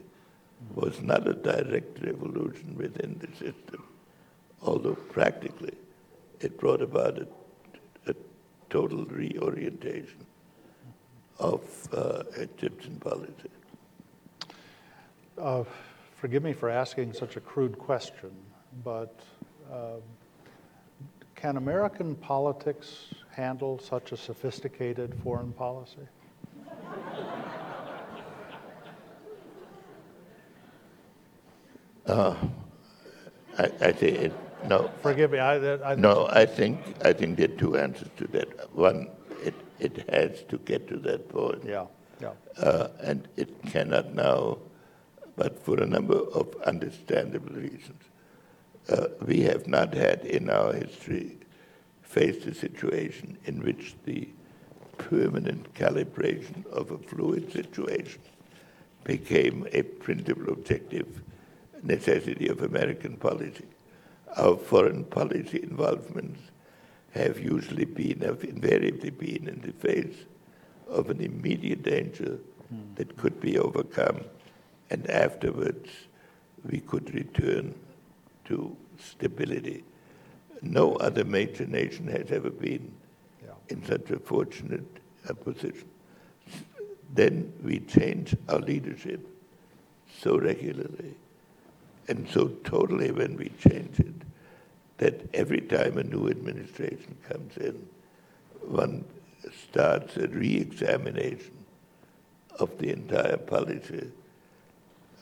was 0.75 1.01
not 1.03 1.27
a 1.27 1.35
direct 1.35 2.03
revolution 2.03 2.77
within 2.77 3.19
the 3.21 3.29
system, 3.37 3.83
although 4.63 4.95
practically 4.95 5.75
it 6.41 6.59
brought 6.59 6.83
about 6.83 7.19
a, 7.19 7.27
a 8.11 8.15
total 8.71 9.05
reorientation 9.07 10.27
of 11.39 11.63
uh, 11.93 12.23
Egyptian 12.37 12.97
policy. 12.97 13.51
Uh, 15.37 15.63
forgive 16.17 16.43
me 16.43 16.53
for 16.53 16.69
asking 16.69 17.13
such 17.13 17.37
a 17.37 17.41
crude 17.41 17.79
question, 17.79 18.31
but 18.85 19.21
uh, 19.73 19.97
can 21.37 21.57
American 21.57 22.17
politics 22.17 23.15
handle 23.31 23.79
such 23.79 24.11
a 24.11 24.17
sophisticated 24.17 25.15
foreign 25.23 25.53
policy? 25.53 26.09
Uh, 32.09 32.35
I, 33.59 33.65
I 33.81 33.93
think 33.93 34.19
it, 34.19 34.33
no. 34.67 34.91
Forgive 35.03 35.31
me. 35.31 35.39
I, 35.39 35.93
I, 35.93 35.95
no, 35.95 36.27
I 36.31 36.47
think 36.47 36.81
I 37.05 37.13
think 37.13 37.37
there 37.37 37.51
are 37.51 37.57
two 37.57 37.77
answers 37.77 38.09
to 38.17 38.27
that. 38.29 38.75
One, 38.75 39.09
it 39.45 39.55
it 39.79 40.09
has 40.09 40.43
to 40.49 40.59
get 40.59 40.89
to 40.89 40.97
that 41.01 41.29
point. 41.29 41.65
Yeah, 41.65 41.87
yeah. 42.21 42.33
Uh, 42.59 42.89
and 43.03 43.29
it 43.37 43.51
cannot 43.67 44.15
now, 44.15 44.59
but 45.37 45.63
for 45.63 45.81
a 45.83 45.87
number 45.87 46.17
of 46.17 46.55
understandable 46.65 47.55
reasons. 47.55 48.03
Uh, 48.89 49.09
we 49.27 49.43
have 49.43 49.67
not 49.67 49.93
had 49.93 50.25
in 50.25 50.49
our 50.49 50.73
history 50.73 51.37
faced 52.01 52.47
a 52.47 52.55
situation 52.55 53.37
in 53.45 53.63
which 53.63 53.95
the 54.05 54.27
permanent 54.97 55.73
calibration 55.75 56.67
of 56.69 56.91
a 56.91 56.97
fluid 56.97 57.53
situation 57.53 58.23
became 59.05 59.67
a 59.73 59.83
principal 59.83 60.51
objective 60.55 61.21
necessity 61.83 62.49
of 62.49 62.63
American 62.63 63.17
policy. 63.17 63.67
Our 64.37 64.57
foreign 64.57 65.05
policy 65.05 65.63
involvements 65.63 66.41
have 67.13 67.39
usually 67.39 67.85
been, 67.85 68.21
have 68.21 68.45
invariably 68.45 69.11
been 69.11 69.49
in 69.49 69.61
the 69.61 69.73
face 69.73 70.17
of 70.89 71.11
an 71.11 71.21
immediate 71.21 71.83
danger 71.83 72.39
mm. 72.73 72.95
that 72.97 73.17
could 73.17 73.41
be 73.41 73.59
overcome, 73.59 74.21
and 74.91 75.09
afterwards 75.11 75.91
we 76.71 76.81
could 76.81 77.15
return 77.15 77.75
to 78.45 78.77
stability. 78.99 79.85
No 80.63 80.97
other 80.97 81.25
major 81.25 81.67
nation 81.67 82.09
has 82.09 82.31
ever 82.31 82.51
been 82.51 82.93
yeah. 83.43 83.53
in 83.69 83.85
such 83.85 84.11
a 84.11 84.19
fortunate 84.19 84.99
uh, 85.29 85.35
position. 85.35 85.89
Then 87.15 87.53
we 87.63 87.81
change 87.81 88.37
our 88.49 88.59
leadership 88.59 89.27
so 90.21 90.39
regularly 90.39 91.15
and 92.09 92.29
so 92.29 92.49
totally 92.65 93.11
when 93.11 93.37
we 93.37 93.51
change 93.61 94.01
it 94.01 94.15
that 94.97 95.29
every 95.35 95.61
time 95.61 95.99
a 95.99 96.03
new 96.03 96.29
administration 96.29 97.17
comes 97.29 97.57
in, 97.59 97.87
one 98.63 99.05
starts 99.71 100.17
a 100.17 100.27
re-examination 100.29 101.53
of 102.59 102.77
the 102.79 102.91
entire 102.91 103.37
policy, 103.37 104.11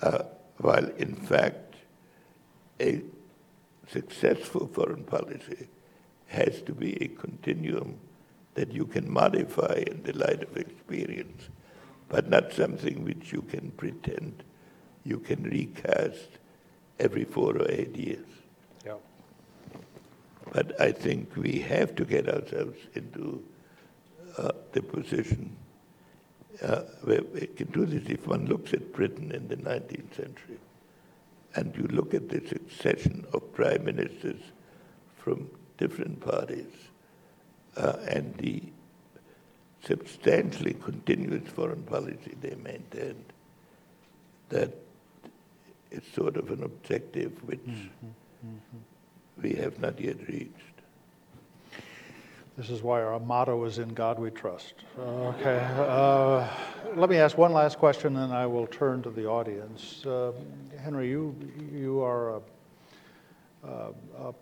uh, 0.00 0.22
while 0.58 0.86
in 0.96 1.14
fact 1.14 1.74
a 2.80 3.02
successful 3.88 4.66
foreign 4.66 5.04
policy 5.04 5.68
has 6.28 6.62
to 6.62 6.72
be 6.72 6.96
a 7.02 7.08
continuum 7.08 7.98
that 8.54 8.72
you 8.72 8.86
can 8.86 9.10
modify 9.12 9.84
in 9.86 10.02
the 10.02 10.12
light 10.14 10.42
of 10.42 10.56
experience, 10.56 11.48
but 12.08 12.28
not 12.30 12.52
something 12.52 13.04
which 13.04 13.32
you 13.32 13.42
can 13.42 13.70
pretend 13.72 14.42
you 15.04 15.18
can 15.18 15.42
recast 15.44 16.38
every 16.98 17.24
four 17.24 17.56
or 17.56 17.70
eight 17.70 17.96
years. 17.96 18.26
Yep. 18.84 19.00
But 20.52 20.80
I 20.80 20.92
think 20.92 21.36
we 21.36 21.60
have 21.60 21.94
to 21.96 22.04
get 22.04 22.28
ourselves 22.28 22.78
into 22.94 23.42
uh, 24.38 24.52
the 24.72 24.82
position 24.82 25.56
uh, 26.62 26.82
where 27.02 27.22
we 27.22 27.46
can 27.46 27.70
do 27.70 27.86
this. 27.86 28.08
If 28.08 28.26
one 28.26 28.46
looks 28.46 28.72
at 28.72 28.92
Britain 28.92 29.32
in 29.32 29.48
the 29.48 29.56
19th 29.56 30.16
century, 30.16 30.58
and 31.54 31.74
you 31.76 31.84
look 31.84 32.14
at 32.14 32.28
the 32.28 32.46
succession 32.46 33.26
of 33.32 33.52
prime 33.54 33.84
ministers 33.84 34.40
from 35.18 35.50
different 35.78 36.20
parties, 36.20 36.72
uh, 37.76 37.96
and 38.08 38.34
the 38.36 38.62
substantially 39.84 40.74
continuous 40.74 41.48
foreign 41.48 41.82
policy 41.82 42.34
they 42.40 42.54
maintained, 42.56 43.24
that 44.48 44.74
it's 45.90 46.12
sort 46.12 46.36
of 46.36 46.50
an 46.50 46.62
objective 46.62 47.42
which 47.44 47.60
mm-hmm. 47.60 48.06
Mm-hmm. 48.46 49.42
we 49.42 49.54
have 49.54 49.78
not 49.80 50.00
yet 50.00 50.16
reached. 50.28 50.52
This 52.56 52.70
is 52.70 52.82
why 52.82 53.02
our 53.02 53.20
motto 53.20 53.62
is 53.64 53.78
In 53.78 53.92
God 53.92 54.18
We 54.18 54.30
Trust. 54.30 54.74
Okay. 54.98 55.58
Uh, 55.76 56.48
let 56.94 57.10
me 57.10 57.18
ask 57.18 57.36
one 57.36 57.52
last 57.52 57.78
question, 57.78 58.16
and 58.16 58.32
I 58.32 58.46
will 58.46 58.66
turn 58.66 59.02
to 59.02 59.10
the 59.10 59.26
audience. 59.26 60.06
Uh, 60.06 60.32
Henry, 60.82 61.10
you, 61.10 61.36
you 61.70 62.00
are 62.00 62.36
a, 62.36 62.40
a, 63.64 63.92
a 64.18 64.34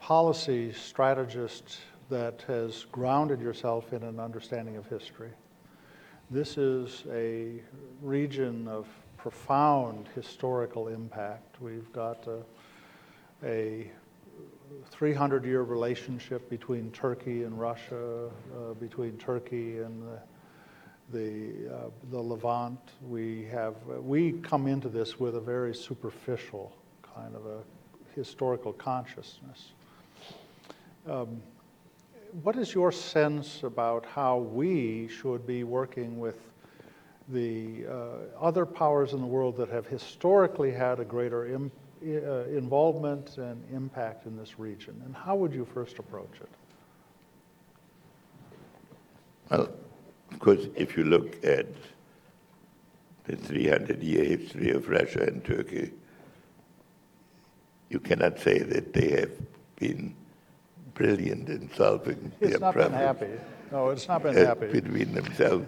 policy 0.00 0.72
strategist 0.72 1.78
that 2.10 2.44
has 2.46 2.86
grounded 2.92 3.40
yourself 3.40 3.92
in 3.92 4.04
an 4.04 4.20
understanding 4.20 4.76
of 4.76 4.86
history. 4.86 5.30
This 6.30 6.58
is 6.58 7.02
a 7.10 7.60
region 8.02 8.68
of 8.68 8.86
profound 9.18 10.08
historical 10.14 10.88
impact. 10.88 11.60
We've 11.60 11.92
got 11.92 12.26
a, 12.26 12.38
a 13.44 13.90
300 14.90 15.44
year 15.44 15.62
relationship 15.62 16.48
between 16.48 16.90
Turkey 16.92 17.42
and 17.42 17.58
Russia, 17.58 18.28
uh, 18.28 18.74
between 18.74 19.18
Turkey 19.18 19.80
and 19.80 20.02
the, 20.02 21.18
the, 21.18 21.74
uh, 21.74 21.78
the 22.10 22.18
Levant. 22.18 22.78
We, 23.06 23.46
have, 23.46 23.74
we 23.86 24.32
come 24.32 24.66
into 24.68 24.88
this 24.88 25.18
with 25.18 25.34
a 25.34 25.40
very 25.40 25.74
superficial 25.74 26.74
kind 27.14 27.34
of 27.34 27.44
a 27.46 27.58
historical 28.14 28.72
consciousness. 28.72 29.72
Um, 31.08 31.42
what 32.42 32.56
is 32.56 32.74
your 32.74 32.92
sense 32.92 33.62
about 33.62 34.04
how 34.06 34.38
we 34.38 35.08
should 35.08 35.46
be 35.46 35.64
working 35.64 36.20
with 36.20 36.47
the 37.28 37.86
uh, 37.86 38.40
other 38.40 38.64
powers 38.64 39.12
in 39.12 39.20
the 39.20 39.26
world 39.26 39.56
that 39.58 39.68
have 39.68 39.86
historically 39.86 40.72
had 40.72 40.98
a 41.00 41.04
greater 41.04 41.46
Im- 41.46 41.72
uh, 42.02 42.44
involvement 42.44 43.36
and 43.38 43.62
impact 43.72 44.26
in 44.26 44.36
this 44.36 44.58
region? 44.58 45.00
And 45.04 45.14
how 45.14 45.36
would 45.36 45.52
you 45.52 45.66
first 45.74 45.98
approach 45.98 46.40
it? 46.40 46.48
Well, 49.50 49.70
of 50.30 50.38
course, 50.38 50.66
if 50.74 50.96
you 50.96 51.04
look 51.04 51.44
at 51.44 51.66
the 53.24 53.36
300 53.36 54.02
year 54.02 54.24
history 54.24 54.70
of 54.70 54.88
Russia 54.88 55.22
and 55.22 55.44
Turkey, 55.44 55.92
you 57.90 58.00
cannot 58.00 58.38
say 58.38 58.58
that 58.58 58.92
they 58.92 59.10
have 59.20 59.32
been 59.76 60.14
brilliant 60.94 61.48
in 61.48 61.70
solving 61.74 62.32
it's 62.40 62.50
their 62.50 62.60
not 62.60 62.74
problems. 62.74 63.18
Been 63.20 63.30
happy. 63.30 63.44
No, 63.70 63.88
it's 63.90 64.08
not 64.08 64.22
been 64.22 64.36
uh, 64.36 64.46
happy. 64.46 64.66
Between 64.66 65.12
themselves. 65.14 65.66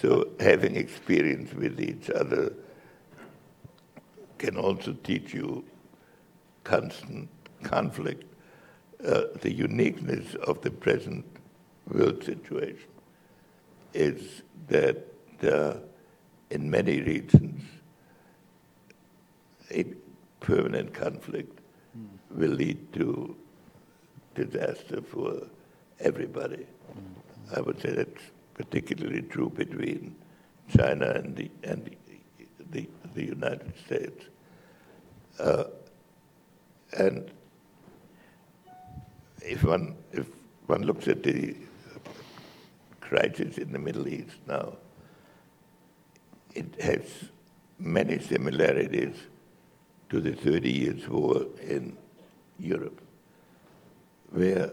So 0.00 0.28
having 0.40 0.76
experience 0.76 1.52
with 1.54 1.80
each 1.80 2.10
other 2.10 2.52
can 4.38 4.56
also 4.56 4.92
teach 4.92 5.32
you 5.32 5.64
constant 6.64 7.28
conflict, 7.62 8.24
uh, 9.04 9.22
the 9.40 9.52
uniqueness 9.52 10.34
of 10.46 10.60
the 10.62 10.70
present 10.70 11.24
world 11.88 12.22
situation 12.24 12.88
is 13.94 14.42
that 14.68 15.06
uh, 15.42 15.74
in 16.50 16.70
many 16.70 17.00
regions, 17.00 17.62
a 19.70 19.84
permanent 20.40 20.92
conflict 20.92 21.60
mm. 21.96 22.06
will 22.30 22.50
lead 22.50 22.92
to 22.92 23.36
disaster 24.34 25.00
for 25.00 25.46
everybody. 26.00 26.66
Mm. 26.66 27.56
I 27.56 27.60
would 27.60 27.80
say 27.80 27.92
that's 27.92 28.22
particularly 28.56 29.22
true 29.22 29.50
between 29.50 30.16
China 30.74 31.10
and 31.10 31.36
the, 31.36 31.50
and 31.62 31.84
the, 31.84 32.46
the, 32.70 32.88
the 33.14 33.24
United 33.24 33.72
States. 33.84 34.24
Uh, 35.38 35.64
and 36.98 37.30
if 39.42 39.62
one, 39.62 39.94
if 40.12 40.26
one 40.66 40.82
looks 40.82 41.06
at 41.06 41.22
the 41.22 41.54
crisis 43.00 43.58
in 43.58 43.72
the 43.72 43.78
Middle 43.78 44.08
East 44.08 44.36
now, 44.46 44.72
it 46.54 46.80
has 46.80 47.02
many 47.78 48.18
similarities 48.18 49.16
to 50.08 50.20
the 50.20 50.32
30 50.32 50.72
Years' 50.72 51.08
War 51.08 51.44
in 51.60 51.94
Europe, 52.58 53.02
where, 54.30 54.70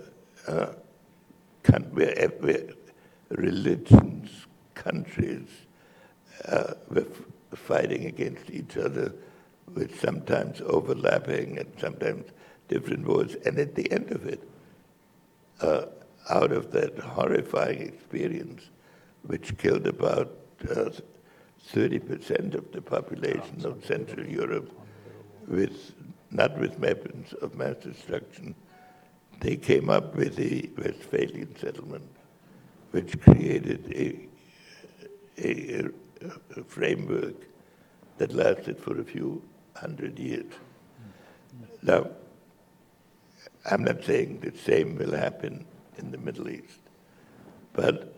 uh, 0.48 0.68
where, 1.92 2.30
where 2.40 2.64
religions, 3.38 4.30
countries 4.74 5.48
uh, 6.46 6.74
were 6.90 7.08
fighting 7.54 8.06
against 8.06 8.50
each 8.50 8.78
other 8.78 9.14
with 9.74 10.00
sometimes 10.00 10.62
overlapping 10.62 11.58
and 11.58 11.72
sometimes 11.80 12.26
different 12.68 13.06
wars. 13.08 13.36
And 13.46 13.58
at 13.58 13.76
the 13.76 13.92
end 13.92 14.12
of 14.12 14.26
it, 14.26 14.48
uh, 15.62 15.86
out 16.30 16.52
of 16.52 16.72
that 16.72 16.98
horrifying 17.00 17.82
experience, 17.82 18.64
which 19.24 19.58
killed 19.58 19.88
about 19.88 20.36
uh, 20.70 20.90
30% 21.74 22.56
of 22.56 22.72
the 22.72 22.82
population 22.82 23.66
of 23.66 23.86
Central 23.86 24.26
Europe, 24.26 24.72
with 25.48 25.94
not 26.32 26.58
with 26.58 26.78
weapons 26.80 27.34
of 27.34 27.56
mass 27.56 27.76
destruction, 27.84 28.56
they 29.40 29.56
came 29.56 29.90
up 29.90 30.16
with 30.16 30.36
the 30.36 30.70
Westphalian 30.78 31.56
settlement, 31.58 32.10
which 32.94 33.20
created 33.22 33.91
a, 33.96 34.30
a, 35.44 35.89
a 36.56 36.64
framework 36.64 37.34
that 38.20 38.32
lasted 38.32 38.78
for 38.78 39.00
a 39.00 39.04
few 39.04 39.41
hundred 39.76 40.20
years. 40.20 40.54
Now, 41.82 42.12
I'm 43.66 43.84
not 43.84 44.04
saying 44.04 44.41
the 44.41 44.56
same 44.56 44.96
will 44.96 45.16
happen 45.16 45.66
in 45.98 46.12
the 46.12 46.20
Middle 46.20 46.48
East, 46.50 46.82
but 47.74 48.16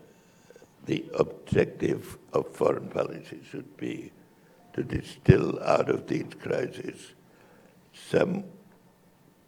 the 0.86 1.06
objective 1.18 2.18
of 2.34 2.54
foreign 2.54 2.90
policy 2.90 3.40
should 3.50 3.78
be 3.78 4.12
to 4.74 4.84
distill 4.84 5.58
out 5.64 5.90
of 5.90 6.06
these 6.08 6.32
crises 6.42 7.14
some 7.94 8.44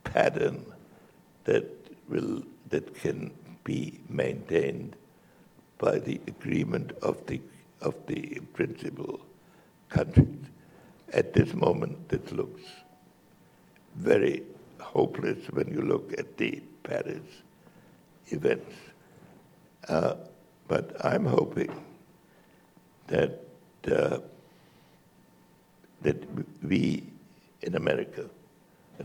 pattern 0.05 0.65
that 1.43 1.65
will 2.07 2.43
that 2.69 2.95
can 2.95 3.31
be 3.65 3.99
maintained 4.07 4.95
by 5.77 5.99
the 5.99 6.19
agreement 6.27 6.91
of 7.01 7.25
the 7.27 7.41
of 7.81 7.95
the 8.07 8.39
principal 8.53 9.19
countries. 9.89 10.45
At 11.13 11.33
this 11.33 11.53
moment, 11.53 12.11
it 12.11 12.31
looks 12.31 12.63
very 13.95 14.43
hopeless 14.79 15.37
when 15.51 15.67
you 15.73 15.81
look 15.81 16.13
at 16.17 16.37
the 16.37 16.61
Paris 16.83 17.23
events. 18.27 18.75
Uh, 19.87 20.15
but 20.67 21.05
I'm 21.05 21.25
hoping 21.25 21.71
that 23.07 23.43
uh, 23.91 24.19
that 26.01 26.23
we 26.63 27.03
in 27.61 27.75
America, 27.75 28.29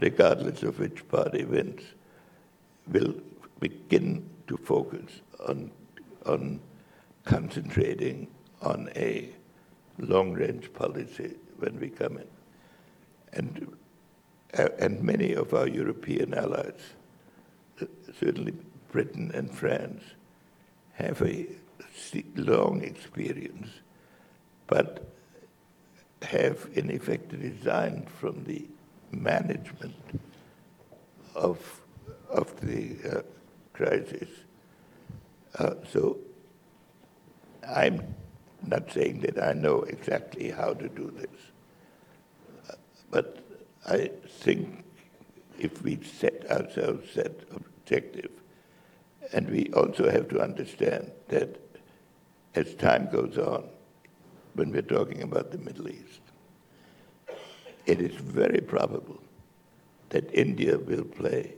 regardless 0.01 0.63
of 0.63 0.79
which 0.79 1.07
party 1.09 1.45
wins, 1.45 1.83
will 2.89 3.15
begin 3.61 4.29
to 4.49 4.57
focus 4.57 5.21
on 5.49 5.71
on 6.27 6.61
concentrating 7.25 8.29
on 8.61 8.91
a 8.97 9.29
long-range 9.99 10.73
policy 10.73 11.35
when 11.59 11.79
we 11.79 11.89
come 11.89 12.19
in. 12.19 12.27
And, 13.33 13.77
uh, 14.59 14.69
and 14.79 15.03
many 15.03 15.35
of 15.35 15.55
our 15.55 15.69
European 15.69 16.35
allies, 16.35 16.81
uh, 17.81 17.87
certainly 18.19 18.55
Britain 18.91 19.31
and 19.35 19.51
France, 19.51 20.03
have 20.95 21.23
a 21.23 21.47
long 22.37 22.83
experience 22.83 23.69
but 24.67 25.07
have 26.23 26.69
in 26.75 26.91
effect 26.91 27.33
resigned 27.33 28.09
from 28.09 28.45
the 28.45 28.67
management 29.11 29.95
of, 31.35 31.83
of 32.31 32.59
the 32.61 32.97
uh, 33.05 33.23
crisis. 33.73 34.29
Uh, 35.59 35.75
so 35.93 36.19
I'm 37.69 38.15
not 38.67 38.91
saying 38.91 39.21
that 39.21 39.43
I 39.43 39.53
know 39.53 39.83
exactly 39.83 40.51
how 40.51 40.73
to 40.75 40.89
do 40.89 41.11
this, 41.17 42.77
but 43.11 43.45
I 43.87 44.11
think 44.29 44.85
if 45.59 45.83
we 45.83 46.03
set 46.03 46.51
ourselves 46.51 47.15
that 47.15 47.43
objective, 47.55 48.31
and 49.33 49.49
we 49.49 49.71
also 49.75 50.11
have 50.11 50.29
to 50.29 50.41
understand 50.41 51.11
that 51.29 51.59
as 52.55 52.75
time 52.75 53.09
goes 53.11 53.39
on, 53.39 53.65
when 54.55 54.71
we're 54.73 54.83
talking 54.83 55.23
about 55.23 55.51
the 55.51 55.59
Middle 55.59 55.89
East, 55.89 56.21
it 57.87 58.01
is 58.01 58.15
very 58.15 58.61
probable 58.61 59.23
that 60.11 60.33
India 60.35 60.79
will 60.79 61.05
play 61.05 61.55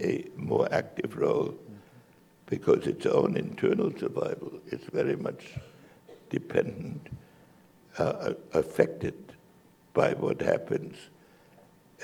a 0.00 0.26
more 0.36 0.68
active 0.72 1.16
role 1.16 1.54
because 2.54 2.86
its 2.86 3.04
own 3.04 3.36
internal 3.36 3.90
survival 3.98 4.52
is 4.68 4.80
very 4.92 5.16
much 5.16 5.42
dependent, 6.30 7.08
uh, 7.98 8.34
affected 8.52 9.16
by 9.92 10.12
what 10.12 10.40
happens 10.40 10.96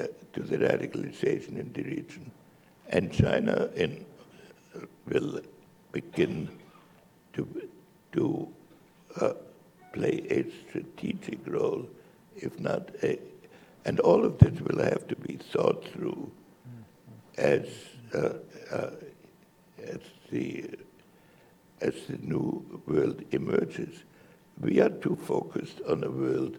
uh, 0.01 0.07
to 0.33 0.41
the 0.43 0.57
radicalization 0.57 1.57
in 1.57 1.73
the 1.73 1.85
region. 1.85 2.33
And 2.89 3.13
China 3.13 3.71
in, 3.77 4.05
uh, 4.75 4.87
will 5.07 5.41
begin 5.93 6.49
to, 7.35 7.47
to 8.15 8.49
uh, 9.21 9.35
play 9.93 10.17
a 10.31 10.41
strategic 10.69 11.47
role, 11.47 11.89
if 12.37 12.59
not 12.59 12.91
a. 13.05 13.21
And 13.85 14.01
all 14.01 14.25
of 14.25 14.39
this 14.39 14.61
will 14.61 14.83
have 14.83 15.07
to 15.07 15.15
be 15.15 15.39
thought 15.53 15.87
through 15.93 16.33
as, 17.39 17.69
uh, 18.13 18.31
uh, 18.73 18.91
as, 19.91 20.01
the, 20.31 20.71
as 21.81 21.95
the 22.09 22.19
new 22.19 22.83
world 22.87 23.23
emerges. 23.31 24.05
We 24.61 24.81
are 24.81 24.91
too 24.91 25.17
focused 25.17 25.81
on 25.89 26.05
a 26.05 26.11
world 26.11 26.59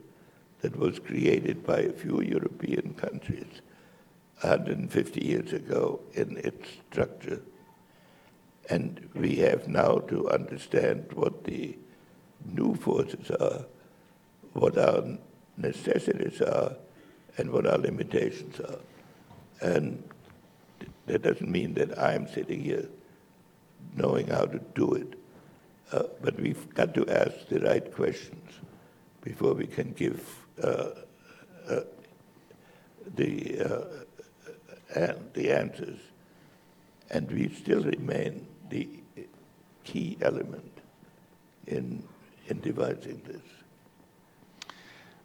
that 0.62 0.76
was 0.76 1.00
created 1.00 1.66
by 1.66 1.80
a 1.80 1.92
few 1.92 2.22
European 2.22 2.94
countries 2.94 3.62
150 4.42 5.26
years 5.26 5.54
ago 5.54 6.00
in 6.14 6.38
its 6.38 6.68
structure. 6.90 7.42
And 8.70 9.10
we 9.14 9.36
have 9.38 9.68
now 9.68 9.98
to 10.10 10.30
understand 10.30 11.08
what 11.14 11.44
the 11.44 11.78
new 12.46 12.76
forces 12.76 13.30
are, 13.32 13.66
what 14.54 14.78
our 14.78 15.18
necessities 15.58 16.42
are, 16.42 16.76
and 17.38 17.52
what 17.52 17.68
our 17.68 17.78
limitations 17.78 18.60
are. 18.60 18.80
And 19.62 20.04
that 21.06 21.22
doesn't 21.22 21.50
mean 21.50 21.74
that 21.76 21.98
I'm 22.00 22.28
sitting 22.28 22.62
here 22.62 22.88
knowing 23.96 24.28
how 24.28 24.46
to 24.46 24.60
do 24.76 24.94
it. 24.94 25.14
Uh, 25.92 26.04
but 26.22 26.40
we've 26.40 26.74
got 26.74 26.94
to 26.94 27.08
ask 27.08 27.48
the 27.50 27.60
right 27.60 27.94
questions 27.94 28.52
before 29.22 29.54
we 29.54 29.68
can 29.68 29.92
give 29.92 30.24
uh, 30.64 30.90
uh, 31.70 31.82
the, 33.16 33.60
uh, 34.96 35.14
the 35.34 35.52
answers. 35.52 36.00
And 37.10 37.30
we 37.30 37.50
still 37.50 37.84
remain 37.84 38.48
the 38.70 38.88
key 39.84 40.18
element 40.22 40.72
in 41.68 42.04
in 42.52 42.60
devising 42.60 43.22
this? 43.26 43.61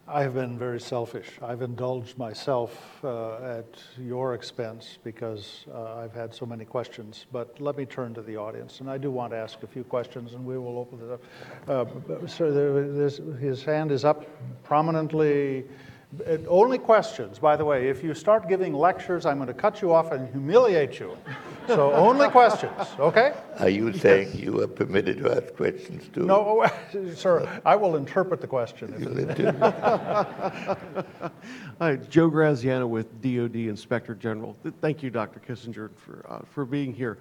I 0.09 0.23
have 0.23 0.35
been 0.35 0.57
very 0.57 0.79
selfish. 0.79 1.33
I've 1.43 1.63
indulged 1.63 2.17
myself 2.17 3.01
uh, 3.03 3.59
at 3.59 3.67
your 3.99 4.35
expense 4.35 4.99
because 5.03 5.65
uh, 5.75 5.97
I've 5.97 6.13
had 6.13 6.33
so 6.33 6.47
many 6.47 6.65
questions. 6.65 7.27
But 7.33 7.61
let 7.61 7.77
me 7.77 7.87
turn 7.87 8.15
to 8.15 8.23
the 8.23 8.37
audience, 8.37 8.79
and 8.79 8.89
I 8.89 8.99
do 8.99 9.11
want 9.11 9.33
to 9.33 9.37
ask 9.37 9.65
a 9.65 9.67
few 9.67 9.83
questions, 9.83 10.35
and 10.35 10.47
we 10.47 10.59
will 10.59 10.79
open 10.79 11.01
it 11.01 11.11
up. 11.11 11.91
Uh, 12.23 12.27
sir, 12.29 12.53
there, 12.53 13.35
his 13.37 13.65
hand 13.65 13.91
is 13.91 14.05
up 14.05 14.25
prominently. 14.63 15.65
Only 16.49 16.79
questions, 16.79 17.39
by 17.39 17.57
the 17.57 17.65
way. 17.65 17.89
If 17.89 18.03
you 18.03 18.15
start 18.15 18.49
giving 18.49 18.73
lectures, 18.73 19.27
I'm 19.27 19.37
going 19.37 19.49
to 19.49 19.55
cut 19.55 19.83
you 19.83 19.93
off 19.93 20.13
and 20.13 20.29
humiliate 20.31 20.99
you. 20.99 21.17
So 21.67 21.93
only 21.93 22.29
questions, 22.29 22.73
okay? 22.99 23.35
Are 23.59 23.69
you 23.69 23.93
saying 23.93 24.31
you 24.35 24.61
are 24.61 24.69
permitted 24.69 25.19
to 25.19 25.37
ask 25.37 25.55
questions 25.55 26.09
too? 26.13 26.25
No, 26.25 26.65
sir, 27.15 27.61
I 27.65 27.75
will 27.75 27.97
interpret 27.97 28.41
the 28.41 28.47
question. 28.47 28.93
Hi, 31.81 31.97
Joe 31.97 32.29
Graziano 32.29 32.87
with 32.87 33.21
DoD 33.21 33.57
Inspector 33.57 34.15
General. 34.17 34.57
Thank 34.81 35.03
you, 35.03 35.11
Dr. 35.11 35.41
Kissinger, 35.41 35.91
for, 35.97 36.25
uh, 36.29 36.41
for 36.53 36.65
being 36.65 36.95
here. 36.95 37.19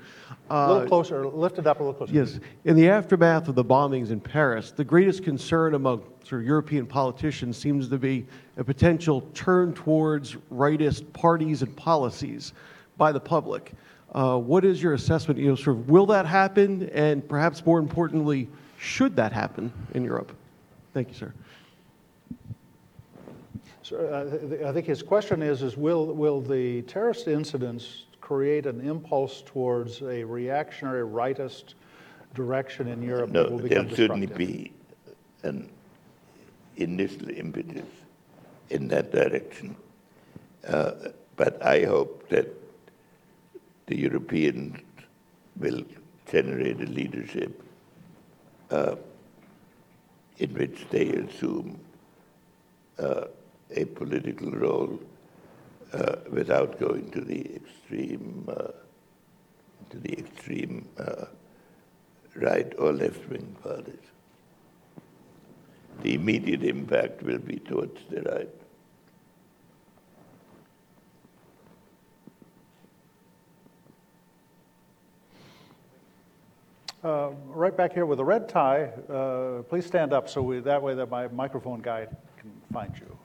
Uh, 0.51 0.53
a 0.53 0.73
little 0.73 0.87
closer, 0.87 1.25
lift 1.25 1.57
it 1.57 1.65
up 1.65 1.79
a 1.79 1.83
little 1.83 1.95
closer. 1.95 2.13
Yes. 2.13 2.39
In 2.65 2.75
the 2.75 2.89
aftermath 2.89 3.47
of 3.47 3.55
the 3.55 3.65
bombings 3.65 4.11
in 4.11 4.19
Paris, 4.19 4.71
the 4.71 4.83
greatest 4.83 5.23
concern 5.23 5.73
among 5.73 6.03
sort 6.25 6.41
of 6.41 6.47
European 6.47 6.87
politicians 6.87 7.55
seems 7.55 7.87
to 7.89 7.97
be 7.97 8.25
a 8.57 8.63
potential 8.63 9.21
turn 9.33 9.73
towards 9.73 10.35
rightist 10.51 11.11
parties 11.13 11.61
and 11.61 11.75
policies 11.75 12.53
by 12.97 13.11
the 13.11 13.19
public. 13.19 13.73
Uh, 14.13 14.37
what 14.37 14.65
is 14.65 14.81
your 14.81 14.93
assessment? 14.93 15.39
You 15.39 15.49
know, 15.49 15.55
sort 15.55 15.77
of, 15.77 15.89
will 15.89 16.05
that 16.07 16.25
happen? 16.25 16.89
And 16.93 17.27
perhaps 17.27 17.65
more 17.65 17.79
importantly, 17.79 18.47
should 18.79 19.15
that 19.17 19.31
happen 19.31 19.71
in 19.93 20.03
Europe? 20.03 20.31
Thank 20.93 21.09
you, 21.09 21.13
sir. 21.13 21.33
So, 23.83 23.97
uh, 23.97 24.67
I 24.67 24.71
think 24.71 24.87
his 24.87 25.03
question 25.03 25.43
is: 25.43 25.61
Is 25.61 25.77
will 25.77 26.07
will 26.07 26.41
the 26.41 26.81
terrorist 26.83 27.27
incidents 27.27 28.05
create 28.19 28.65
an 28.65 28.81
impulse 28.81 29.43
towards 29.45 30.01
a 30.01 30.23
reactionary 30.23 31.05
rightist 31.05 31.75
direction 32.33 32.87
in 32.87 33.03
Europe? 33.03 33.29
No, 33.29 33.43
that 33.43 33.51
will 33.51 33.59
become 33.59 33.83
there'll 33.83 33.95
certainly 33.95 34.25
be 34.25 34.71
an 35.43 35.69
initial 36.77 37.29
impetus 37.29 37.87
in 38.69 38.87
that 38.89 39.11
direction. 39.11 39.75
Uh, 40.67 40.91
but 41.35 41.63
I 41.63 41.83
hope 41.83 42.29
that 42.29 42.47
the 43.87 43.97
Europeans 43.97 44.79
will 45.57 45.83
generate 46.31 46.81
a 46.81 46.85
leadership 46.85 47.61
uh, 48.71 48.95
in 50.37 50.53
which 50.53 50.85
they 50.89 51.09
assume 51.09 51.79
uh, 52.97 53.25
a 53.71 53.85
political 53.85 54.51
role 54.51 54.99
uh, 55.93 56.15
without 56.29 56.79
going 56.79 57.09
to 57.11 57.21
the 57.21 57.55
extreme, 57.55 58.47
uh, 58.49 58.71
to 59.89 59.99
the 59.99 60.17
extreme 60.17 60.87
uh, 60.97 61.25
right 62.35 62.73
or 62.77 62.91
left-wing 62.91 63.55
parties. 63.63 64.14
The 66.01 66.13
immediate 66.13 66.63
impact 66.63 67.23
will 67.23 67.39
be 67.39 67.57
towards 67.57 67.99
the 68.09 68.21
right. 68.21 68.49
Uh, 77.03 77.29
right 77.49 77.77
back 77.77 77.93
here 77.93 78.07
with 78.07 78.19
a 78.19 78.23
red 78.23 78.49
tie, 78.49 78.85
uh, 79.11 79.61
please 79.69 79.85
stand 79.85 80.11
up 80.11 80.27
so 80.27 80.41
we, 80.41 80.59
that 80.59 80.81
way 80.81 80.95
that 80.95 81.07
my 81.07 81.27
microphone 81.27 81.79
guy 81.79 82.07
can 82.37 82.51
find 82.73 82.91
you. 82.97 83.17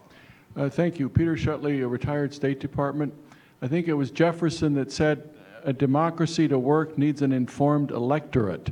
Uh, 0.54 0.68
thank 0.68 0.98
you. 0.98 1.08
Peter 1.08 1.34
Shutley, 1.34 1.82
a 1.82 1.88
retired 1.88 2.34
State 2.34 2.60
Department. 2.60 3.14
I 3.62 3.68
think 3.68 3.88
it 3.88 3.94
was 3.94 4.10
Jefferson 4.10 4.74
that 4.74 4.92
said 4.92 5.30
a 5.64 5.72
democracy 5.72 6.46
to 6.48 6.58
work 6.58 6.98
needs 6.98 7.22
an 7.22 7.32
informed 7.32 7.90
electorate. 7.90 8.70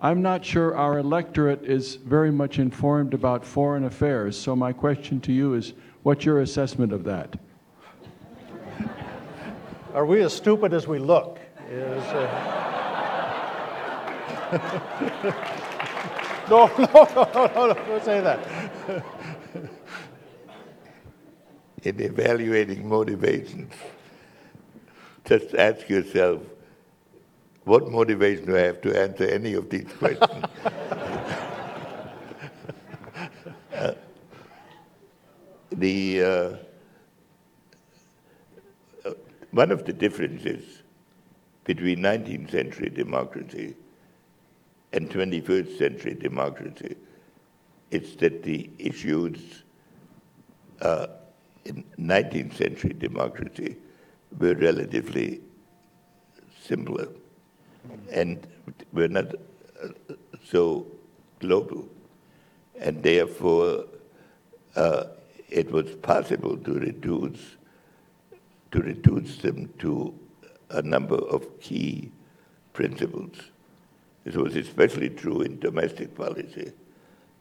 I'm 0.00 0.20
not 0.20 0.44
sure 0.44 0.76
our 0.76 0.98
electorate 0.98 1.64
is 1.64 1.96
very 1.96 2.30
much 2.30 2.58
informed 2.58 3.14
about 3.14 3.44
foreign 3.44 3.84
affairs, 3.84 4.38
so 4.38 4.54
my 4.54 4.72
question 4.72 5.20
to 5.22 5.32
you 5.32 5.54
is 5.54 5.72
what's 6.02 6.24
your 6.24 6.40
assessment 6.40 6.92
of 6.92 7.04
that? 7.04 7.36
Are 9.94 10.04
we 10.04 10.20
as 10.20 10.34
stupid 10.34 10.74
as 10.74 10.86
we 10.86 10.98
look? 10.98 11.38
Is, 11.70 12.02
uh, 12.02 12.66
no, 16.50 16.66
no, 16.76 17.08
no, 17.14 17.28
no, 17.34 17.66
no, 17.68 17.74
don't 17.74 18.04
say 18.04 18.20
that. 18.20 18.38
In 21.82 22.00
evaluating 22.00 22.86
motivations, 22.86 23.72
just 25.24 25.54
ask 25.54 25.88
yourself, 25.88 26.42
what 27.66 27.90
motivation 27.90 28.46
do 28.46 28.56
I 28.56 28.60
have 28.60 28.80
to 28.82 28.96
answer 28.96 29.24
any 29.24 29.54
of 29.54 29.68
these 29.68 29.88
questions? 29.98 30.44
uh, 33.74 33.92
the 35.72 36.22
uh, 36.22 36.56
uh, 39.04 39.14
one 39.50 39.72
of 39.72 39.84
the 39.84 39.92
differences 39.92 40.82
between 41.64 41.98
19th 41.98 42.52
century 42.52 42.88
democracy 42.88 43.74
and 44.92 45.10
21st 45.10 45.76
century 45.76 46.14
democracy 46.14 46.94
is 47.90 48.14
that 48.16 48.44
the 48.44 48.70
issues 48.78 49.64
uh, 50.82 51.08
in 51.64 51.82
19th 51.98 52.54
century 52.54 52.92
democracy 52.92 53.76
were 54.38 54.54
relatively 54.54 55.40
simpler 56.62 57.08
and 58.10 58.46
were 58.92 59.08
not 59.08 59.26
so 60.44 60.86
global. 61.40 61.88
And 62.80 63.02
therefore, 63.02 63.84
uh, 64.74 65.04
it 65.48 65.70
was 65.70 65.94
possible 65.96 66.56
to 66.56 66.74
reduce, 66.74 67.56
to 68.72 68.80
reduce 68.80 69.38
them 69.38 69.72
to 69.78 70.14
a 70.70 70.82
number 70.82 71.16
of 71.16 71.60
key 71.60 72.10
principles. 72.72 73.36
This 74.24 74.34
was 74.34 74.56
especially 74.56 75.10
true 75.10 75.42
in 75.42 75.58
domestic 75.60 76.14
policy, 76.14 76.72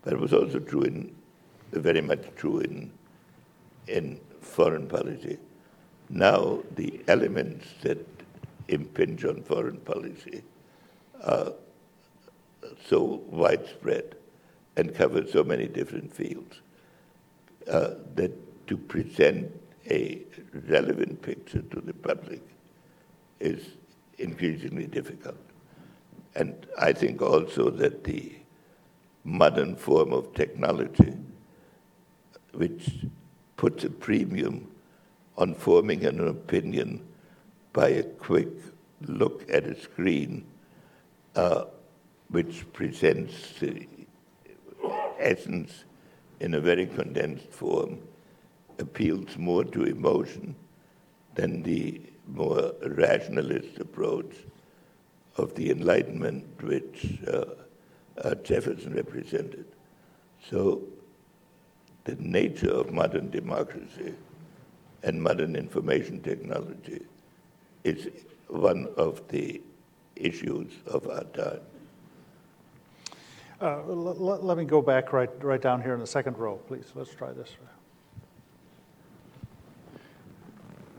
but 0.03 0.13
it 0.13 0.19
was 0.19 0.33
also 0.33 0.59
true 0.59 0.83
in, 0.83 1.15
very 1.71 2.01
much 2.01 2.23
true 2.35 2.59
in, 2.59 2.91
in 3.87 4.19
foreign 4.39 4.87
policy. 4.87 5.37
Now, 6.09 6.59
the 6.75 7.01
elements 7.07 7.65
that 7.81 8.14
impinge 8.67 9.25
on 9.25 9.43
foreign 9.43 9.77
policy 9.79 10.43
are 11.23 11.53
so 12.87 13.21
widespread 13.29 14.15
and 14.77 14.93
cover 14.93 15.25
so 15.27 15.43
many 15.43 15.67
different 15.67 16.13
fields 16.13 16.61
uh, 17.71 17.91
that 18.15 18.31
to 18.67 18.77
present 18.77 19.51
a 19.89 20.21
relevant 20.67 21.21
picture 21.21 21.61
to 21.61 21.81
the 21.81 21.93
public 21.93 22.41
is 23.39 23.61
increasingly 24.17 24.87
difficult. 24.87 25.37
And 26.35 26.65
I 26.79 26.91
think 26.93 27.21
also 27.21 27.69
that 27.69 28.03
the 28.03 28.33
modern 29.23 29.75
form 29.75 30.13
of 30.13 30.33
technology, 30.33 31.13
which 32.53 33.05
puts 33.57 33.83
a 33.83 33.89
premium 33.89 34.71
on 35.37 35.53
forming 35.53 36.05
an 36.05 36.27
opinion 36.27 37.05
by 37.75 37.89
a 37.89 38.03
quick 38.03 38.47
look 39.01 39.45
at 39.49 39.65
a 39.65 39.77
screen, 39.79 40.45
uh, 41.35 41.65
which 42.29 42.65
presents 42.71 43.59
the 43.59 43.85
essence 45.19 45.83
in 46.39 46.53
a 46.53 46.61
very 46.61 46.85
condensed 46.85 47.51
form, 47.51 47.99
appeals 48.79 49.37
more 49.37 49.65
to 49.65 49.83
emotion 49.83 50.55
than 51.35 51.63
the 51.63 52.01
more 52.27 52.71
rationalist 52.81 53.77
approach 53.77 54.33
of 55.35 55.53
the 55.55 55.69
Enlightenment 55.69 56.45
which 56.63 57.19
uh, 57.27 57.43
uh, 58.23 58.35
Jefferson 58.35 58.93
represented. 58.93 59.65
So, 60.49 60.81
the 62.05 62.15
nature 62.15 62.71
of 62.71 62.93
modern 62.93 63.29
democracy 63.31 64.13
and 65.03 65.21
modern 65.21 65.57
information 65.57 66.21
technology 66.21 67.01
is 67.85 68.09
one 68.47 68.87
of 68.97 69.25
the 69.29 69.61
issues 70.15 70.71
of 70.87 71.07
our 71.07 71.23
time. 71.25 71.59
Uh, 73.61 73.79
l- 73.87 74.07
l- 74.09 74.39
Let 74.41 74.57
me 74.57 74.65
go 74.65 74.81
back 74.81 75.13
right, 75.13 75.29
right 75.43 75.61
down 75.61 75.81
here 75.81 75.93
in 75.93 75.99
the 75.99 76.07
second 76.07 76.37
row, 76.37 76.55
please. 76.67 76.91
Let's 76.95 77.13
try 77.13 77.31
this. 77.31 77.51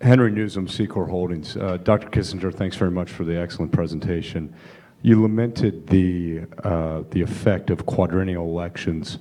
Henry 0.00 0.30
Newsom, 0.30 0.66
Secor 0.66 1.08
Holdings. 1.10 1.56
Uh, 1.56 1.78
Dr. 1.78 2.08
Kissinger, 2.08 2.54
thanks 2.54 2.76
very 2.76 2.90
much 2.90 3.10
for 3.10 3.24
the 3.24 3.36
excellent 3.38 3.72
presentation. 3.72 4.54
You 5.02 5.20
lamented 5.22 5.86
the, 5.88 6.42
uh, 6.62 7.02
the 7.10 7.20
effect 7.22 7.70
of 7.70 7.84
quadrennial 7.86 8.44
elections 8.46 9.18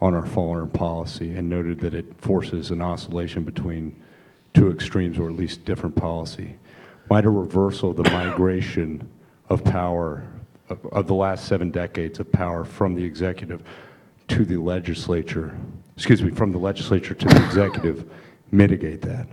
on 0.00 0.14
our 0.14 0.24
foreign 0.26 0.70
policy 0.70 1.34
and 1.34 1.48
noted 1.48 1.80
that 1.80 1.94
it 1.94 2.14
forces 2.20 2.70
an 2.70 2.80
oscillation 2.82 3.44
between 3.44 4.00
two 4.54 4.70
extremes 4.70 5.18
or 5.18 5.28
at 5.28 5.36
least 5.36 5.64
different 5.64 5.94
policy. 5.96 6.56
Might 7.10 7.24
a 7.24 7.30
reversal 7.30 7.90
of 7.90 7.96
the 7.96 8.04
migration 8.04 9.10
of 9.48 9.64
power 9.64 10.22
of, 10.68 10.86
of 10.86 11.08
the 11.08 11.14
last 11.14 11.46
seven 11.46 11.72
decades 11.72 12.20
of 12.20 12.30
power 12.30 12.64
from 12.64 12.94
the 12.94 13.02
executive 13.02 13.64
to 14.28 14.44
the 14.44 14.56
legislature, 14.56 15.58
excuse 15.96 16.22
me, 16.22 16.30
from 16.30 16.52
the 16.52 16.58
legislature 16.58 17.12
to 17.14 17.26
the 17.26 17.44
executive 17.44 18.08
mitigate 18.52 19.02
that? 19.02 19.26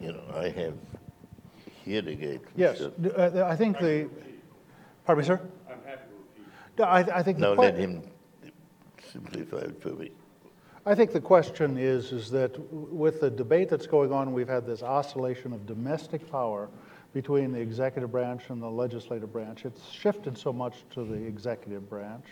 You 0.00 0.12
know, 0.14 0.24
I 0.34 0.48
have 0.48 0.74
hearing 1.84 2.20
aid. 2.20 2.40
Yes, 2.56 2.80
d- 3.00 3.10
uh, 3.10 3.46
I 3.46 3.54
think 3.54 3.78
the, 3.78 4.10
pardon 5.04 5.22
me, 5.22 5.26
sir? 5.28 5.40
I'm 5.70 5.78
happy 5.86 6.00
to 6.76 6.82
repeat. 6.90 7.12
I, 7.14 7.18
I 7.18 7.22
think 7.22 7.38
the 7.38 7.42
Now 7.50 7.54
que- 7.54 7.62
let 7.62 7.76
him 7.76 8.02
simplify 9.12 9.58
it 9.58 9.80
for 9.80 9.90
me. 9.90 10.10
I 10.88 10.94
think 10.94 11.10
the 11.10 11.20
question 11.20 11.78
is, 11.78 12.12
is 12.12 12.30
that 12.30 12.56
with 12.70 13.20
the 13.20 13.28
debate 13.28 13.68
that's 13.68 13.88
going 13.88 14.12
on, 14.12 14.32
we've 14.32 14.46
had 14.46 14.64
this 14.64 14.84
oscillation 14.84 15.52
of 15.52 15.66
domestic 15.66 16.30
power 16.30 16.68
between 17.12 17.50
the 17.50 17.58
executive 17.58 18.12
branch 18.12 18.44
and 18.50 18.62
the 18.62 18.70
legislative 18.70 19.32
branch. 19.32 19.64
It's 19.64 19.90
shifted 19.90 20.38
so 20.38 20.52
much 20.52 20.84
to 20.94 21.04
the 21.04 21.16
executive 21.16 21.90
branch. 21.90 22.24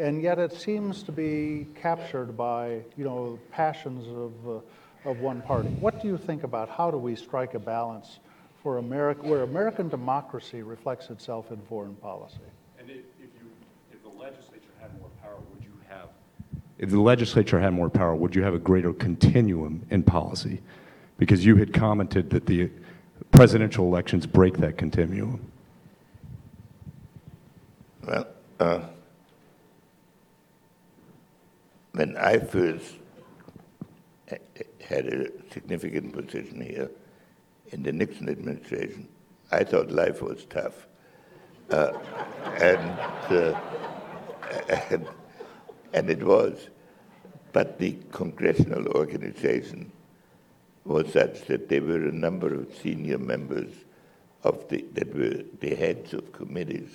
And 0.00 0.20
yet 0.20 0.40
it 0.40 0.52
seems 0.52 1.04
to 1.04 1.12
be 1.12 1.68
captured 1.80 2.36
by, 2.36 2.80
you 2.96 3.04
know, 3.04 3.38
passions 3.52 4.08
of, 4.08 4.48
uh, 4.48 5.08
of 5.08 5.20
one 5.20 5.40
party. 5.42 5.68
What 5.68 6.02
do 6.02 6.08
you 6.08 6.18
think 6.18 6.42
about 6.42 6.68
how 6.68 6.90
do 6.90 6.96
we 6.96 7.14
strike 7.14 7.54
a 7.54 7.60
balance 7.60 8.18
for 8.64 8.78
America, 8.78 9.22
where 9.22 9.44
American 9.44 9.88
democracy 9.88 10.62
reflects 10.62 11.08
itself 11.10 11.52
in 11.52 11.58
foreign 11.68 11.94
policy? 11.94 12.40
And 12.80 12.90
if, 12.90 13.04
if 13.20 13.30
you, 13.40 13.48
if 13.92 14.02
the 14.02 14.08
legislature 14.08 14.74
had 14.80 14.92
more 14.98 15.10
power, 15.22 15.36
would 15.52 15.62
you 15.62 15.70
have? 15.88 16.08
If 16.78 16.90
the 16.90 17.00
legislature 17.00 17.60
had 17.60 17.72
more 17.72 17.88
power, 17.88 18.14
would 18.14 18.34
you 18.34 18.42
have 18.42 18.54
a 18.54 18.58
greater 18.58 18.92
continuum 18.92 19.86
in 19.90 20.02
policy? 20.02 20.60
Because 21.18 21.44
you 21.44 21.56
had 21.56 21.72
commented 21.72 22.30
that 22.30 22.46
the 22.46 22.70
presidential 23.32 23.86
elections 23.86 24.26
break 24.26 24.58
that 24.58 24.76
continuum. 24.76 25.50
Well, 28.06 28.26
uh, 28.60 28.80
when 31.92 32.16
I 32.18 32.38
first 32.38 32.94
had 34.86 35.06
a 35.06 35.28
significant 35.52 36.12
position 36.12 36.60
here 36.60 36.90
in 37.72 37.82
the 37.82 37.92
Nixon 37.92 38.28
administration, 38.28 39.08
I 39.50 39.64
thought 39.64 39.90
life 39.90 40.22
was 40.22 40.44
tough. 40.44 40.86
Uh, 41.70 41.92
and, 42.60 42.90
uh, 43.32 43.60
and, 44.90 45.08
and 45.96 46.10
it 46.10 46.22
was. 46.22 46.68
But 47.52 47.78
the 47.78 47.96
congressional 48.12 48.86
organization 48.88 49.90
was 50.84 51.12
such 51.12 51.46
that 51.46 51.68
there 51.68 51.82
were 51.82 52.06
a 52.06 52.12
number 52.12 52.54
of 52.54 52.72
senior 52.82 53.18
members 53.18 53.72
of 54.44 54.68
the, 54.68 54.84
that 54.92 55.12
were 55.14 55.42
the 55.60 55.74
heads 55.74 56.12
of 56.12 56.32
committees 56.32 56.90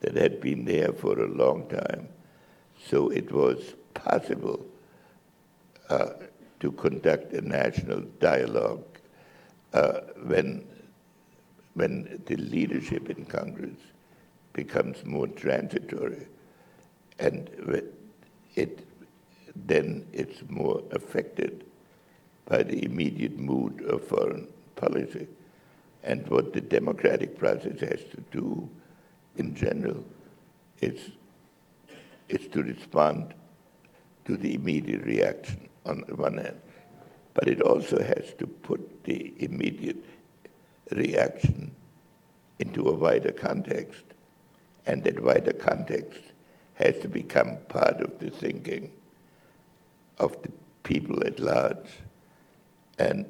that 0.00 0.14
had 0.14 0.40
been 0.40 0.64
there 0.66 0.92
for 0.92 1.18
a 1.18 1.26
long 1.26 1.66
time. 1.68 2.08
So 2.86 3.08
it 3.08 3.32
was 3.32 3.74
possible 3.94 4.64
uh, 5.88 6.10
to 6.60 6.72
conduct 6.72 7.32
a 7.32 7.40
national 7.40 8.02
dialogue 8.20 8.84
uh, 9.72 10.00
when, 10.26 10.64
when 11.74 12.22
the 12.26 12.36
leadership 12.36 13.08
in 13.08 13.24
Congress 13.24 13.78
becomes 14.52 15.04
more 15.04 15.28
transitory 15.28 16.26
and 17.18 17.48
it, 18.58 18.86
then 19.54 20.06
it's 20.12 20.42
more 20.48 20.82
affected 20.92 21.64
by 22.46 22.62
the 22.62 22.84
immediate 22.84 23.38
mood 23.38 23.82
of 23.82 24.04
foreign 24.04 24.48
policy. 24.76 25.26
And 26.02 26.26
what 26.28 26.52
the 26.52 26.60
democratic 26.60 27.38
process 27.38 27.80
has 27.80 28.00
to 28.12 28.22
do 28.30 28.68
in 29.36 29.54
general 29.54 30.04
is, 30.80 31.10
is 32.28 32.46
to 32.48 32.62
respond 32.62 33.34
to 34.24 34.36
the 34.36 34.54
immediate 34.54 35.04
reaction 35.04 35.68
on 35.86 36.04
the 36.06 36.14
one 36.14 36.38
hand, 36.38 36.60
but 37.34 37.48
it 37.48 37.60
also 37.62 38.02
has 38.02 38.34
to 38.38 38.46
put 38.46 39.04
the 39.04 39.34
immediate 39.38 40.04
reaction 40.92 41.74
into 42.58 42.88
a 42.88 42.92
wider 42.92 43.32
context, 43.32 44.02
and 44.86 45.04
that 45.04 45.22
wider 45.22 45.52
context 45.52 46.20
has 46.78 46.98
to 47.00 47.08
become 47.08 47.58
part 47.68 48.00
of 48.00 48.18
the 48.18 48.30
thinking 48.30 48.92
of 50.18 50.40
the 50.42 50.50
people 50.84 51.24
at 51.26 51.40
large. 51.40 51.90
And 52.98 53.26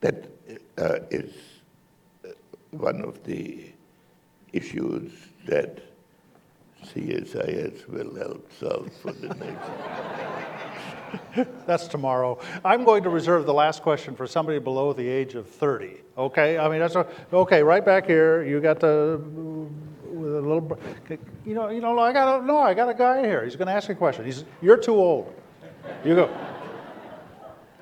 that 0.00 0.26
uh, 0.78 1.00
is 1.10 1.32
one 2.70 3.02
of 3.02 3.24
the 3.24 3.72
issues 4.52 5.12
that 5.46 5.80
CSIS 6.84 7.88
will 7.88 8.14
help 8.16 8.50
solve 8.58 8.90
for 9.02 9.12
the 9.12 9.28
nation. 9.34 9.56
That's 11.66 11.88
tomorrow. 11.88 12.38
I'm 12.64 12.84
going 12.84 13.02
to 13.02 13.10
reserve 13.10 13.46
the 13.46 13.54
last 13.54 13.82
question 13.82 14.14
for 14.14 14.26
somebody 14.26 14.58
below 14.58 14.92
the 14.92 15.08
age 15.08 15.34
of 15.34 15.48
30. 15.48 16.00
Okay? 16.16 16.58
I 16.58 16.68
mean, 16.68 16.80
that's 16.80 16.94
a, 16.94 17.06
okay. 17.32 17.62
Right 17.62 17.84
back 17.84 18.06
here, 18.06 18.44
you 18.44 18.60
got 18.60 18.78
the 18.78 19.20
little, 20.54 20.78
you 21.46 21.54
know, 21.54 21.68
you 21.68 21.80
know, 21.80 21.98
I 21.98 22.12
got 22.12 22.40
a, 22.40 22.46
no, 22.46 22.58
I 22.58 22.74
got 22.74 22.88
a 22.88 22.94
guy 22.94 23.22
here. 23.22 23.44
He's 23.44 23.56
going 23.56 23.68
to 23.68 23.74
ask 23.74 23.88
a 23.88 23.94
question. 23.94 24.24
He's, 24.24 24.44
you're 24.60 24.76
too 24.76 24.94
old. 24.94 25.34
You 26.04 26.14
go. 26.14 26.36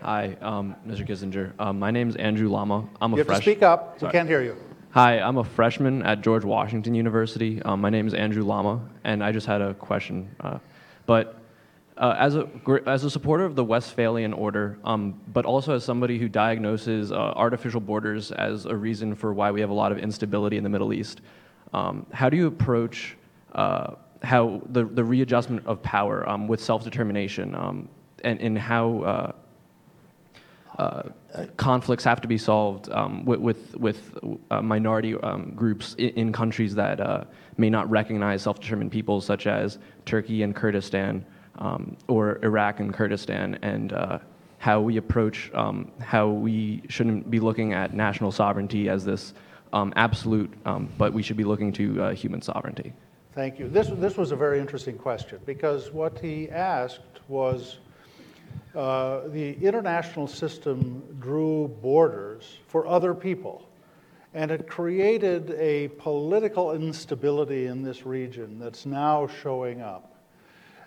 Hi, 0.02 0.36
um, 0.40 0.76
Mr. 0.86 1.06
Kissinger. 1.06 1.52
Um, 1.58 1.78
my 1.78 1.90
name 1.90 2.08
is 2.08 2.16
Andrew 2.16 2.48
Lama. 2.48 2.88
I'm 3.00 3.12
a 3.12 3.16
You 3.16 3.24
have 3.24 3.36
to 3.36 3.42
speak 3.42 3.62
up. 3.62 4.00
We 4.00 4.10
can't 4.10 4.28
hear 4.28 4.42
you. 4.42 4.56
Hi, 4.90 5.18
I'm 5.18 5.38
a 5.38 5.44
freshman 5.44 6.02
at 6.02 6.22
George 6.22 6.44
Washington 6.44 6.94
University. 6.94 7.60
Um, 7.62 7.80
my 7.80 7.90
name 7.90 8.06
is 8.06 8.14
Andrew 8.14 8.44
Lama, 8.44 8.80
and 9.04 9.22
I 9.22 9.32
just 9.32 9.46
had 9.46 9.60
a 9.60 9.74
question. 9.74 10.34
Uh, 10.40 10.58
but 11.04 11.40
uh, 11.98 12.14
as 12.16 12.36
a 12.36 12.48
as 12.86 13.04
a 13.04 13.10
supporter 13.10 13.44
of 13.44 13.56
the 13.56 13.64
Westphalian 13.64 14.32
Order, 14.32 14.78
um, 14.84 15.20
but 15.32 15.44
also 15.44 15.74
as 15.74 15.84
somebody 15.84 16.18
who 16.18 16.28
diagnoses 16.28 17.10
uh, 17.10 17.16
artificial 17.16 17.80
borders 17.80 18.30
as 18.32 18.66
a 18.66 18.74
reason 18.74 19.14
for 19.14 19.32
why 19.32 19.50
we 19.50 19.60
have 19.60 19.70
a 19.70 19.74
lot 19.74 19.90
of 19.90 19.98
instability 19.98 20.56
in 20.56 20.62
the 20.62 20.70
Middle 20.70 20.92
East, 20.92 21.20
um, 21.72 22.06
how 22.12 22.28
do 22.28 22.36
you 22.36 22.46
approach 22.46 23.16
uh, 23.52 23.94
how 24.22 24.60
the 24.70 24.84
the 24.84 25.04
readjustment 25.04 25.66
of 25.66 25.82
power 25.82 26.28
um, 26.28 26.48
with 26.48 26.62
self 26.62 26.84
determination, 26.84 27.54
um, 27.54 27.88
and 28.24 28.40
and 28.40 28.58
how 28.58 29.02
uh, 29.02 29.32
uh, 30.78 31.02
conflicts 31.56 32.04
have 32.04 32.20
to 32.20 32.28
be 32.28 32.38
solved 32.38 32.90
um, 32.90 33.24
with 33.24 33.40
with, 33.40 33.76
with 33.76 34.18
uh, 34.50 34.62
minority 34.62 35.14
um, 35.22 35.52
groups 35.54 35.94
in, 35.98 36.10
in 36.10 36.32
countries 36.32 36.74
that 36.74 37.00
uh, 37.00 37.24
may 37.56 37.70
not 37.70 37.88
recognize 37.90 38.42
self-determined 38.42 38.90
peoples, 38.90 39.24
such 39.24 39.46
as 39.46 39.78
Turkey 40.04 40.42
and 40.42 40.54
Kurdistan, 40.54 41.24
um, 41.58 41.96
or 42.06 42.38
Iraq 42.42 42.80
and 42.80 42.94
Kurdistan, 42.94 43.58
and 43.62 43.92
uh, 43.92 44.18
how 44.58 44.80
we 44.80 44.96
approach 44.96 45.50
how 46.00 46.28
we 46.28 46.82
shouldn't 46.88 47.30
be 47.30 47.40
looking 47.40 47.72
at 47.72 47.94
national 47.94 48.32
sovereignty 48.32 48.88
as 48.88 49.04
this 49.04 49.34
um, 49.72 49.92
absolute, 49.96 50.52
um, 50.64 50.88
but 50.98 51.12
we 51.12 51.22
should 51.22 51.36
be 51.36 51.44
looking 51.44 51.72
to 51.72 52.02
uh, 52.02 52.14
human 52.14 52.42
sovereignty. 52.42 52.92
Thank 53.34 53.58
you. 53.58 53.68
This, 53.68 53.88
this 53.88 54.16
was 54.16 54.32
a 54.32 54.36
very 54.36 54.58
interesting 54.58 54.98
question 54.98 55.38
because 55.46 55.92
what 55.92 56.18
he 56.18 56.50
asked 56.50 57.20
was 57.28 57.78
uh, 58.74 59.28
the 59.28 59.52
international 59.64 60.26
system 60.26 61.02
drew 61.20 61.68
borders 61.80 62.58
for 62.66 62.86
other 62.86 63.14
people, 63.14 63.68
and 64.34 64.50
it 64.50 64.68
created 64.68 65.50
a 65.52 65.88
political 65.98 66.72
instability 66.72 67.66
in 67.66 67.82
this 67.82 68.04
region 68.04 68.58
that's 68.58 68.86
now 68.86 69.26
showing 69.26 69.80
up. 69.80 70.16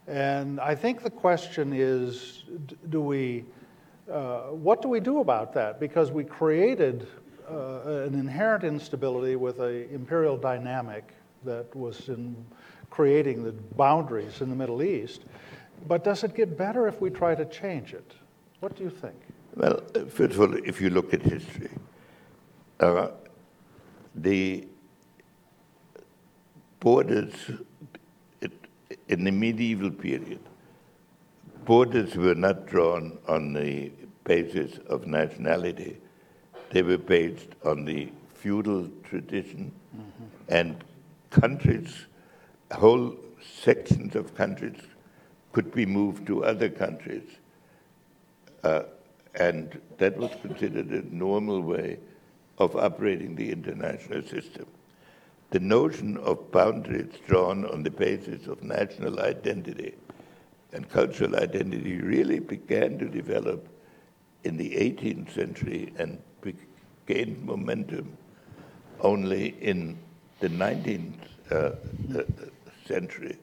And 0.08 0.60
I 0.60 0.76
think 0.76 1.04
the 1.04 1.10
question 1.10 1.74
is 1.74 2.44
do 2.90 3.02
we, 3.02 3.46
uh, 4.12 4.48
what 4.48 4.82
do 4.82 4.88
we 4.88 5.00
do 5.00 5.20
about 5.20 5.54
that? 5.54 5.80
Because 5.80 6.12
we 6.12 6.24
created 6.24 7.08
uh, 7.50 8.06
an 8.08 8.14
inherent 8.16 8.64
instability 8.64 9.36
with 9.36 9.60
an 9.60 9.88
imperial 9.92 10.38
dynamic 10.38 11.14
that 11.44 11.74
was 11.76 12.10
in 12.10 12.36
creating 12.90 13.44
the 13.44 13.52
boundaries 13.52 14.42
in 14.42 14.50
the 14.50 14.56
Middle 14.56 14.84
East. 14.84 15.22
But 15.88 16.04
does 16.04 16.24
it 16.24 16.36
get 16.36 16.58
better 16.58 16.88
if 16.88 17.02
we 17.02 17.10
try 17.10 17.36
to 17.36 17.46
change 17.46 17.94
it? 17.94 18.14
What 18.60 18.76
do 18.76 18.84
you 18.84 18.90
think? 18.90 19.16
Well, 19.56 19.82
first 20.10 20.34
of 20.34 20.42
all, 20.42 20.54
if 20.54 20.80
you 20.80 20.90
look 20.90 21.14
at 21.14 21.22
history, 21.22 21.72
uh, 22.80 23.10
the 24.16 24.68
borders 26.80 27.34
it, 28.42 28.52
in 29.08 29.24
the 29.24 29.32
medieval 29.32 29.92
period, 29.92 30.40
borders 31.66 32.16
were 32.16 32.36
not 32.36 32.66
drawn 32.66 33.18
on 33.28 33.54
the 33.54 33.92
basis 34.24 34.78
of 34.88 35.08
nationality. 35.08 36.01
They 36.72 36.82
were 36.82 36.98
based 36.98 37.50
on 37.66 37.86
the 37.86 38.10
feudal 38.34 38.90
tradition, 39.04 39.72
and 40.48 40.84
countries, 41.30 42.06
whole 42.72 43.16
sections 43.42 44.16
of 44.16 44.36
countries, 44.36 44.80
could 45.52 45.74
be 45.74 45.86
moved 45.86 46.26
to 46.28 46.46
other 46.46 46.70
countries. 46.70 47.28
Uh, 48.64 48.84
and 49.36 49.80
that 49.98 50.18
was 50.18 50.32
considered 50.42 50.90
a 50.90 51.16
normal 51.16 51.62
way 51.62 51.98
of 52.58 52.76
operating 52.76 53.36
the 53.36 53.52
international 53.52 54.22
system. 54.24 54.66
The 55.52 55.60
notion 55.60 56.18
of 56.18 56.52
boundaries 56.52 57.14
drawn 57.28 57.66
on 57.66 57.84
the 57.84 57.92
basis 57.92 58.48
of 58.48 58.64
national 58.64 59.20
identity 59.20 59.96
and 60.72 60.88
cultural 60.90 61.36
identity 61.36 61.98
really 62.00 62.40
began 62.40 62.98
to 63.00 63.10
develop 63.10 63.68
in 64.44 64.58
the 64.58 64.72
18th 64.72 65.34
century 65.34 65.94
and 65.98 66.22
gained 67.12 67.44
momentum 67.46 68.18
only 69.02 69.50
in 69.60 69.98
the 70.40 70.48
19th 70.48 71.14
uh, 71.52 71.56
uh, 71.56 72.24
century. 72.86 73.38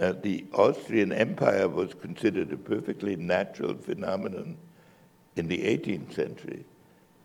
Uh, 0.00 0.12
the 0.22 0.44
Austrian 0.54 1.12
Empire 1.12 1.68
was 1.68 1.94
considered 1.94 2.52
a 2.52 2.56
perfectly 2.56 3.14
natural 3.14 3.74
phenomenon 3.74 4.56
in 5.36 5.46
the 5.46 5.58
18th 5.58 6.14
century 6.14 6.64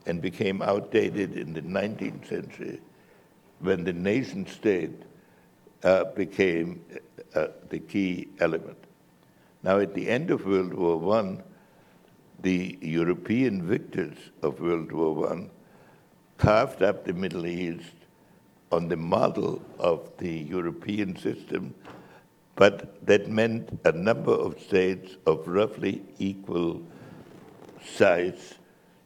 and 0.05 0.21
became 0.21 0.61
outdated 0.61 1.35
in 1.35 1.53
the 1.53 1.61
19th 1.61 2.27
century 2.29 2.79
when 3.59 3.83
the 3.83 3.93
nation 3.93 4.45
state 4.45 5.01
uh, 5.83 6.03
became 6.15 6.83
uh, 7.35 7.47
the 7.69 7.79
key 7.79 8.27
element. 8.39 8.77
Now, 9.63 9.79
at 9.79 9.93
the 9.95 10.07
end 10.07 10.29
of 10.29 10.45
World 10.45 10.73
War 10.73 11.17
I, 11.17 11.37
the 12.41 12.77
European 12.81 13.67
victors 13.67 14.17
of 14.41 14.59
World 14.59 14.91
War 14.91 15.33
I 15.33 15.49
carved 16.37 16.83
up 16.83 17.03
the 17.03 17.13
Middle 17.13 17.47
East 17.47 17.93
on 18.71 18.89
the 18.89 18.97
model 18.97 19.61
of 19.79 20.11
the 20.17 20.31
European 20.31 21.15
system, 21.15 21.73
but 22.55 23.05
that 23.05 23.27
meant 23.29 23.79
a 23.85 23.91
number 23.91 24.31
of 24.31 24.59
states 24.59 25.15
of 25.25 25.47
roughly 25.47 26.03
equal 26.19 26.81
size 27.83 28.55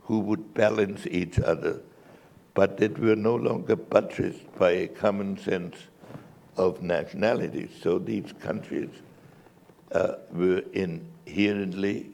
who 0.01 0.19
would 0.19 0.53
balance 0.53 1.07
each 1.07 1.39
other, 1.39 1.79
but 2.53 2.77
that 2.77 2.97
were 2.99 3.15
no 3.15 3.35
longer 3.35 3.75
buttressed 3.75 4.53
by 4.57 4.71
a 4.71 4.87
common 4.87 5.37
sense 5.37 5.77
of 6.57 6.81
nationality. 6.81 7.69
So 7.81 7.97
these 7.97 8.33
countries 8.39 8.89
uh, 9.91 10.15
were 10.31 10.63
inherently 10.73 12.10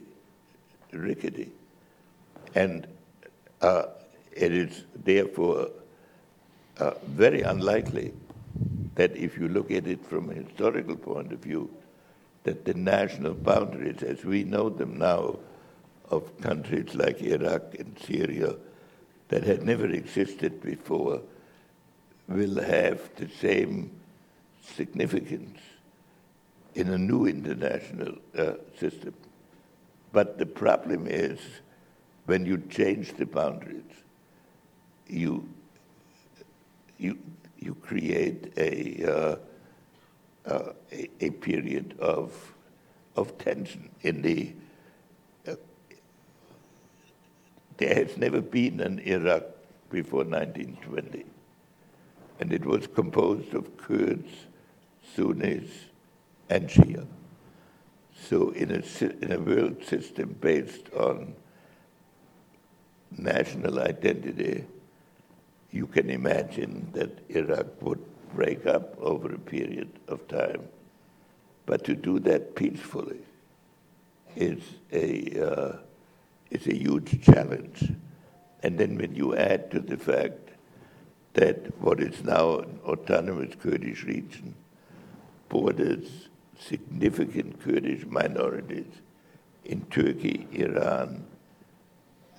rickety. 0.92 1.50
And 2.54 2.86
uh, 3.60 3.84
it 4.32 4.52
is 4.52 4.84
therefore 4.94 5.70
uh, 6.78 6.92
very 7.06 7.42
unlikely 7.42 8.12
that 8.94 9.16
if 9.16 9.38
you 9.38 9.48
look 9.48 9.70
at 9.70 9.86
it 9.86 10.04
from 10.04 10.30
a 10.30 10.34
historical 10.34 10.96
point 10.96 11.32
of 11.32 11.40
view, 11.40 11.70
that 12.44 12.64
the 12.64 12.74
national 12.74 13.34
boundaries 13.34 14.02
as 14.02 14.24
we 14.24 14.44
know 14.44 14.68
them 14.68 14.98
now 14.98 15.38
of 16.10 16.40
countries 16.40 16.94
like 16.94 17.20
Iraq 17.20 17.74
and 17.78 17.98
Syria 17.98 18.54
that 19.28 19.42
had 19.42 19.62
never 19.62 19.86
existed 19.86 20.62
before 20.62 21.20
will 22.28 22.62
have 22.62 23.14
the 23.16 23.28
same 23.28 23.90
significance 24.62 25.58
in 26.74 26.88
a 26.90 26.98
new 26.98 27.26
international 27.26 28.14
uh, 28.36 28.52
system. 28.78 29.14
But 30.12 30.38
the 30.38 30.46
problem 30.46 31.06
is 31.06 31.38
when 32.26 32.46
you 32.46 32.58
change 32.68 33.14
the 33.14 33.26
boundaries, 33.26 33.82
you 35.06 35.48
you 36.98 37.18
you 37.58 37.74
create 37.74 38.52
a 38.56 39.04
uh, 39.04 39.36
uh, 40.46 40.72
a, 40.92 41.10
a, 41.20 41.30
period 41.30 41.96
of 41.98 42.54
of 43.16 43.36
tension 43.38 43.90
in 44.02 44.22
the. 44.22 44.54
Uh, 45.46 45.56
there 47.76 47.94
has 47.94 48.16
never 48.16 48.40
been 48.40 48.80
an 48.80 48.98
Iraq 49.00 49.44
before 49.90 50.24
1920, 50.24 51.24
and 52.40 52.52
it 52.52 52.64
was 52.64 52.86
composed 52.86 53.54
of 53.54 53.76
Kurds, 53.76 54.30
Sunnis, 55.14 55.70
and 56.48 56.68
Shia. 56.68 57.06
So, 58.28 58.50
in 58.50 58.70
a, 58.70 59.04
in 59.24 59.32
a 59.32 59.40
world 59.40 59.82
system 59.82 60.36
based 60.38 60.92
on 60.92 61.34
national 63.16 63.78
identity, 63.78 64.66
you 65.70 65.86
can 65.86 66.10
imagine 66.10 66.90
that 66.92 67.20
Iraq 67.30 67.80
would 67.80 68.04
break 68.34 68.66
up 68.66 69.00
over 69.00 69.32
a 69.32 69.38
period 69.38 69.88
of 70.08 70.28
time. 70.28 70.68
But 71.64 71.84
to 71.84 71.94
do 71.94 72.18
that 72.18 72.54
peacefully 72.54 73.20
is 74.36 74.62
a, 74.92 75.40
uh, 75.42 75.76
is 76.50 76.66
a 76.66 76.76
huge 76.76 77.24
challenge. 77.24 77.92
And 78.62 78.76
then 78.76 78.98
when 78.98 79.14
you 79.14 79.36
add 79.36 79.70
to 79.70 79.80
the 79.80 79.96
fact 79.96 80.50
that 81.32 81.80
what 81.80 81.98
is 82.00 82.22
now 82.24 82.58
an 82.58 82.78
autonomous 82.84 83.54
Kurdish 83.54 84.04
region 84.04 84.54
borders 85.48 86.27
significant 86.58 87.60
Kurdish 87.62 88.04
minorities 88.06 88.86
in 89.64 89.82
Turkey, 89.86 90.46
Iran, 90.52 91.24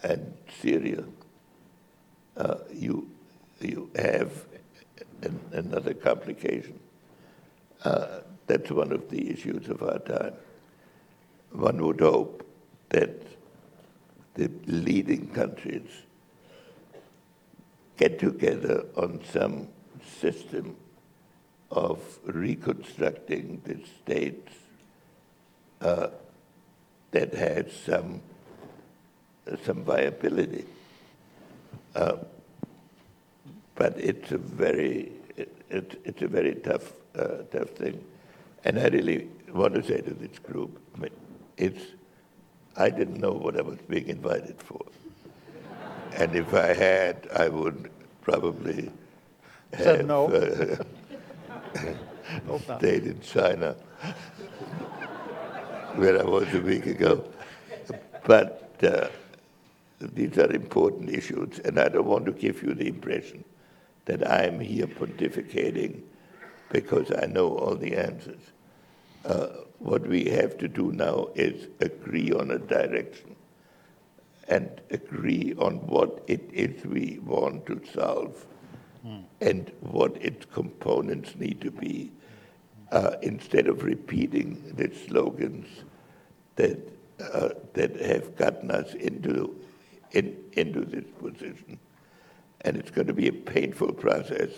and 0.03 0.34
Syria, 0.61 1.03
uh, 2.38 2.55
you, 2.74 3.09
you 3.59 3.89
have 3.95 4.45
an, 5.22 5.39
another 5.51 5.93
complication. 5.93 6.80
Uh, 7.84 8.20
that's 8.47 8.72
one 8.72 8.91
of 8.91 9.09
the 9.09 9.30
issues 9.30 9.70
of 9.70 9.84
our 9.84 9.99
time. 9.99 10.34
One 11.51 11.84
would 11.86 11.99
hope 11.99 12.45
that 12.89 13.22
the 14.36 14.49
leading 14.65 15.28
countries 15.30 15.89
get 17.97 18.20
together 18.20 18.86
on 18.95 19.20
some 19.32 19.67
system 20.20 20.76
of 21.72 21.99
reconstructing 22.26 23.61
the 23.65 23.80
states 24.01 24.53
uh, 25.82 26.07
that 27.11 27.34
has 27.34 27.72
some 27.86 28.22
some 29.65 29.84
viability. 29.84 30.65
Uh, 31.95 32.17
but 33.76 33.97
it's 33.97 34.32
a 34.32 34.38
very 34.38 35.11
it, 35.38 35.55
it, 35.70 36.01
it's 36.05 36.22
a 36.22 36.28
very 36.28 36.55
tough 36.55 36.91
uh, 37.15 37.43
tough 37.51 37.70
thing, 37.70 38.03
and 38.63 38.80
I 38.80 38.88
really 38.88 39.30
want 39.53 39.74
to 39.76 39.84
say 39.84 40.01
to 40.01 40.13
this 40.13 40.38
group, 40.39 40.80
I 40.95 40.99
mean, 40.99 41.11
it's 41.57 41.84
I 42.76 42.89
didn't 42.89 43.20
know 43.20 43.32
what 43.32 43.57
I 43.57 43.61
was 43.61 43.80
being 43.88 44.07
invited 44.07 44.61
for, 44.61 44.86
and 46.13 46.36
if 46.36 46.53
I 46.53 46.74
had, 46.74 47.28
I 47.36 47.49
would 47.49 47.89
probably 48.22 48.91
have, 49.74 49.84
Said 49.84 50.07
no. 50.07 50.28
stayed 52.78 53.05
in 53.05 53.20
China, 53.22 53.76
where 55.95 56.20
I 56.20 56.24
was 56.24 56.53
a 56.53 56.61
week 56.61 56.86
ago. 56.86 57.24
But 58.26 58.76
uh, 58.84 59.07
these 59.99 60.38
are 60.38 60.51
important 60.51 61.09
issues, 61.09 61.59
and 61.59 61.80
I 61.80 61.89
don't 61.89 62.05
want 62.05 62.26
to 62.26 62.32
give 62.32 62.63
you 62.63 62.74
the 62.74 62.88
impression 62.88 63.43
that 64.05 64.30
I'm 64.30 64.59
here 64.59 64.88
pontificating 64.88 66.01
because 66.72 67.11
I 67.22 67.26
know 67.26 67.57
all 67.57 67.76
the 67.76 67.95
answers. 67.95 68.41
Uh, 69.26 69.47
what 69.80 70.05
we 70.07 70.26
have 70.26 70.57
to 70.57 70.67
do 70.67 70.91
now 70.91 71.30
is 71.36 71.67
agree 71.80 72.32
on 72.32 72.51
a 72.51 72.59
direction 72.59 73.36
and 74.47 74.82
agree 74.89 75.53
on 75.57 75.76
what 75.88 76.24
it 76.28 76.49
is 76.51 76.84
we 76.86 77.20
want 77.24 77.65
to 77.67 77.82
solve 77.93 78.45
and 79.41 79.72
what 79.82 80.18
its 80.22 80.45
components 80.45 81.36
need 81.36 81.62
to 81.62 81.72
be 81.72 82.12
uh, 82.91 83.16
instead 83.22 83.68
of 83.68 83.84
repeating 83.84 84.74
the 84.76 84.93
slogans 85.08 85.68
that, 86.56 86.80
uh, 87.34 87.50
that 87.74 88.00
have 88.00 88.36
gotten 88.36 88.72
us 88.72 88.93
into, 88.95 89.56
in, 90.12 90.36
into 90.54 90.82
this 90.82 91.06
position. 91.20 91.80
And 92.62 92.76
it's 92.76 92.91
going 92.91 93.08
to 93.08 93.14
be 93.14 93.28
a 93.30 93.34
painful 93.34 93.93
process, 93.93 94.50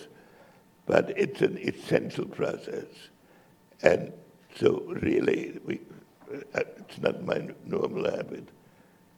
but 0.86 1.12
it's 1.16 1.40
an 1.40 1.58
essential 1.58 2.26
process. 2.26 2.86
And 3.82 4.12
so, 4.56 4.82
really, 4.88 5.60
we, 5.64 5.80
uh, 6.54 6.60
it's 6.78 6.98
not 7.00 7.24
my 7.24 7.48
normal 7.64 8.10
habit 8.10 8.48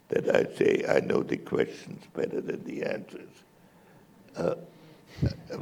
that 0.09 0.35
I 0.35 0.55
say 0.55 0.85
I 0.89 1.01
know 1.01 1.23
the 1.23 1.39
questions 1.39 2.05
better 2.13 2.41
than 2.41 2.63
the 2.65 2.83
answers. 2.83 3.31
Uh, 4.37 4.57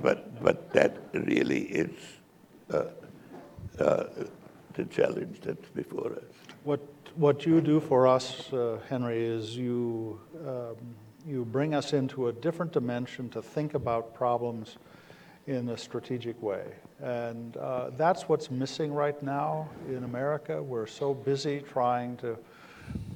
but, 0.02 0.42
but 0.42 0.72
that 0.72 0.96
really 1.12 1.62
is 1.62 1.90
uh, 2.70 2.84
uh, 3.78 4.04
the 4.74 4.84
challenge 4.84 5.40
that's 5.40 5.68
before 5.70 6.12
us. 6.12 6.34
What, 6.64 6.80
what 7.16 7.44
you 7.46 7.60
do 7.60 7.80
for 7.80 8.06
us, 8.06 8.52
uh, 8.52 8.78
Henry, 8.88 9.22
is 9.24 9.56
you, 9.56 10.20
um, 10.46 10.76
you 11.26 11.44
bring 11.44 11.74
us 11.74 11.92
into 11.92 12.28
a 12.28 12.32
different 12.32 12.72
dimension 12.72 13.28
to 13.30 13.42
think 13.42 13.74
about 13.74 14.14
problems 14.14 14.76
in 15.46 15.68
a 15.70 15.76
strategic 15.76 16.40
way. 16.40 16.64
And 17.00 17.56
uh, 17.56 17.90
that's 17.96 18.28
what's 18.28 18.50
missing 18.50 18.92
right 18.92 19.20
now 19.22 19.68
in 19.88 20.04
America. 20.04 20.62
We're 20.62 20.86
so 20.86 21.12
busy 21.14 21.60
trying 21.60 22.16
to 22.18 22.38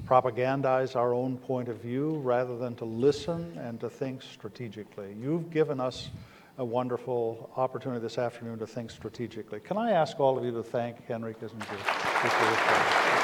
propagandize 0.07 0.94
our 0.94 1.12
own 1.12 1.36
point 1.36 1.68
of 1.68 1.78
view 1.78 2.18
rather 2.18 2.57
than 2.57 2.74
to 2.76 2.84
listen 2.84 3.59
and 3.59 3.80
to 3.80 3.90
think 3.90 4.22
strategically. 4.22 5.14
You've 5.20 5.50
given 5.50 5.80
us 5.80 6.11
a 6.59 6.64
wonderful 6.64 7.50
opportunity 7.57 8.00
this 8.00 8.16
afternoon 8.16 8.59
to 8.61 8.66
think 8.66 8.90
strategically. 8.90 9.61
Can 9.61 9.76
I 9.76 9.90
ask 9.90 10.18
all 10.20 10.38
of 10.38 10.44
you 10.44 10.52
to 10.52 10.62
thank 10.62 11.04
Henry 11.07 11.34
Kissinger? 11.34 13.16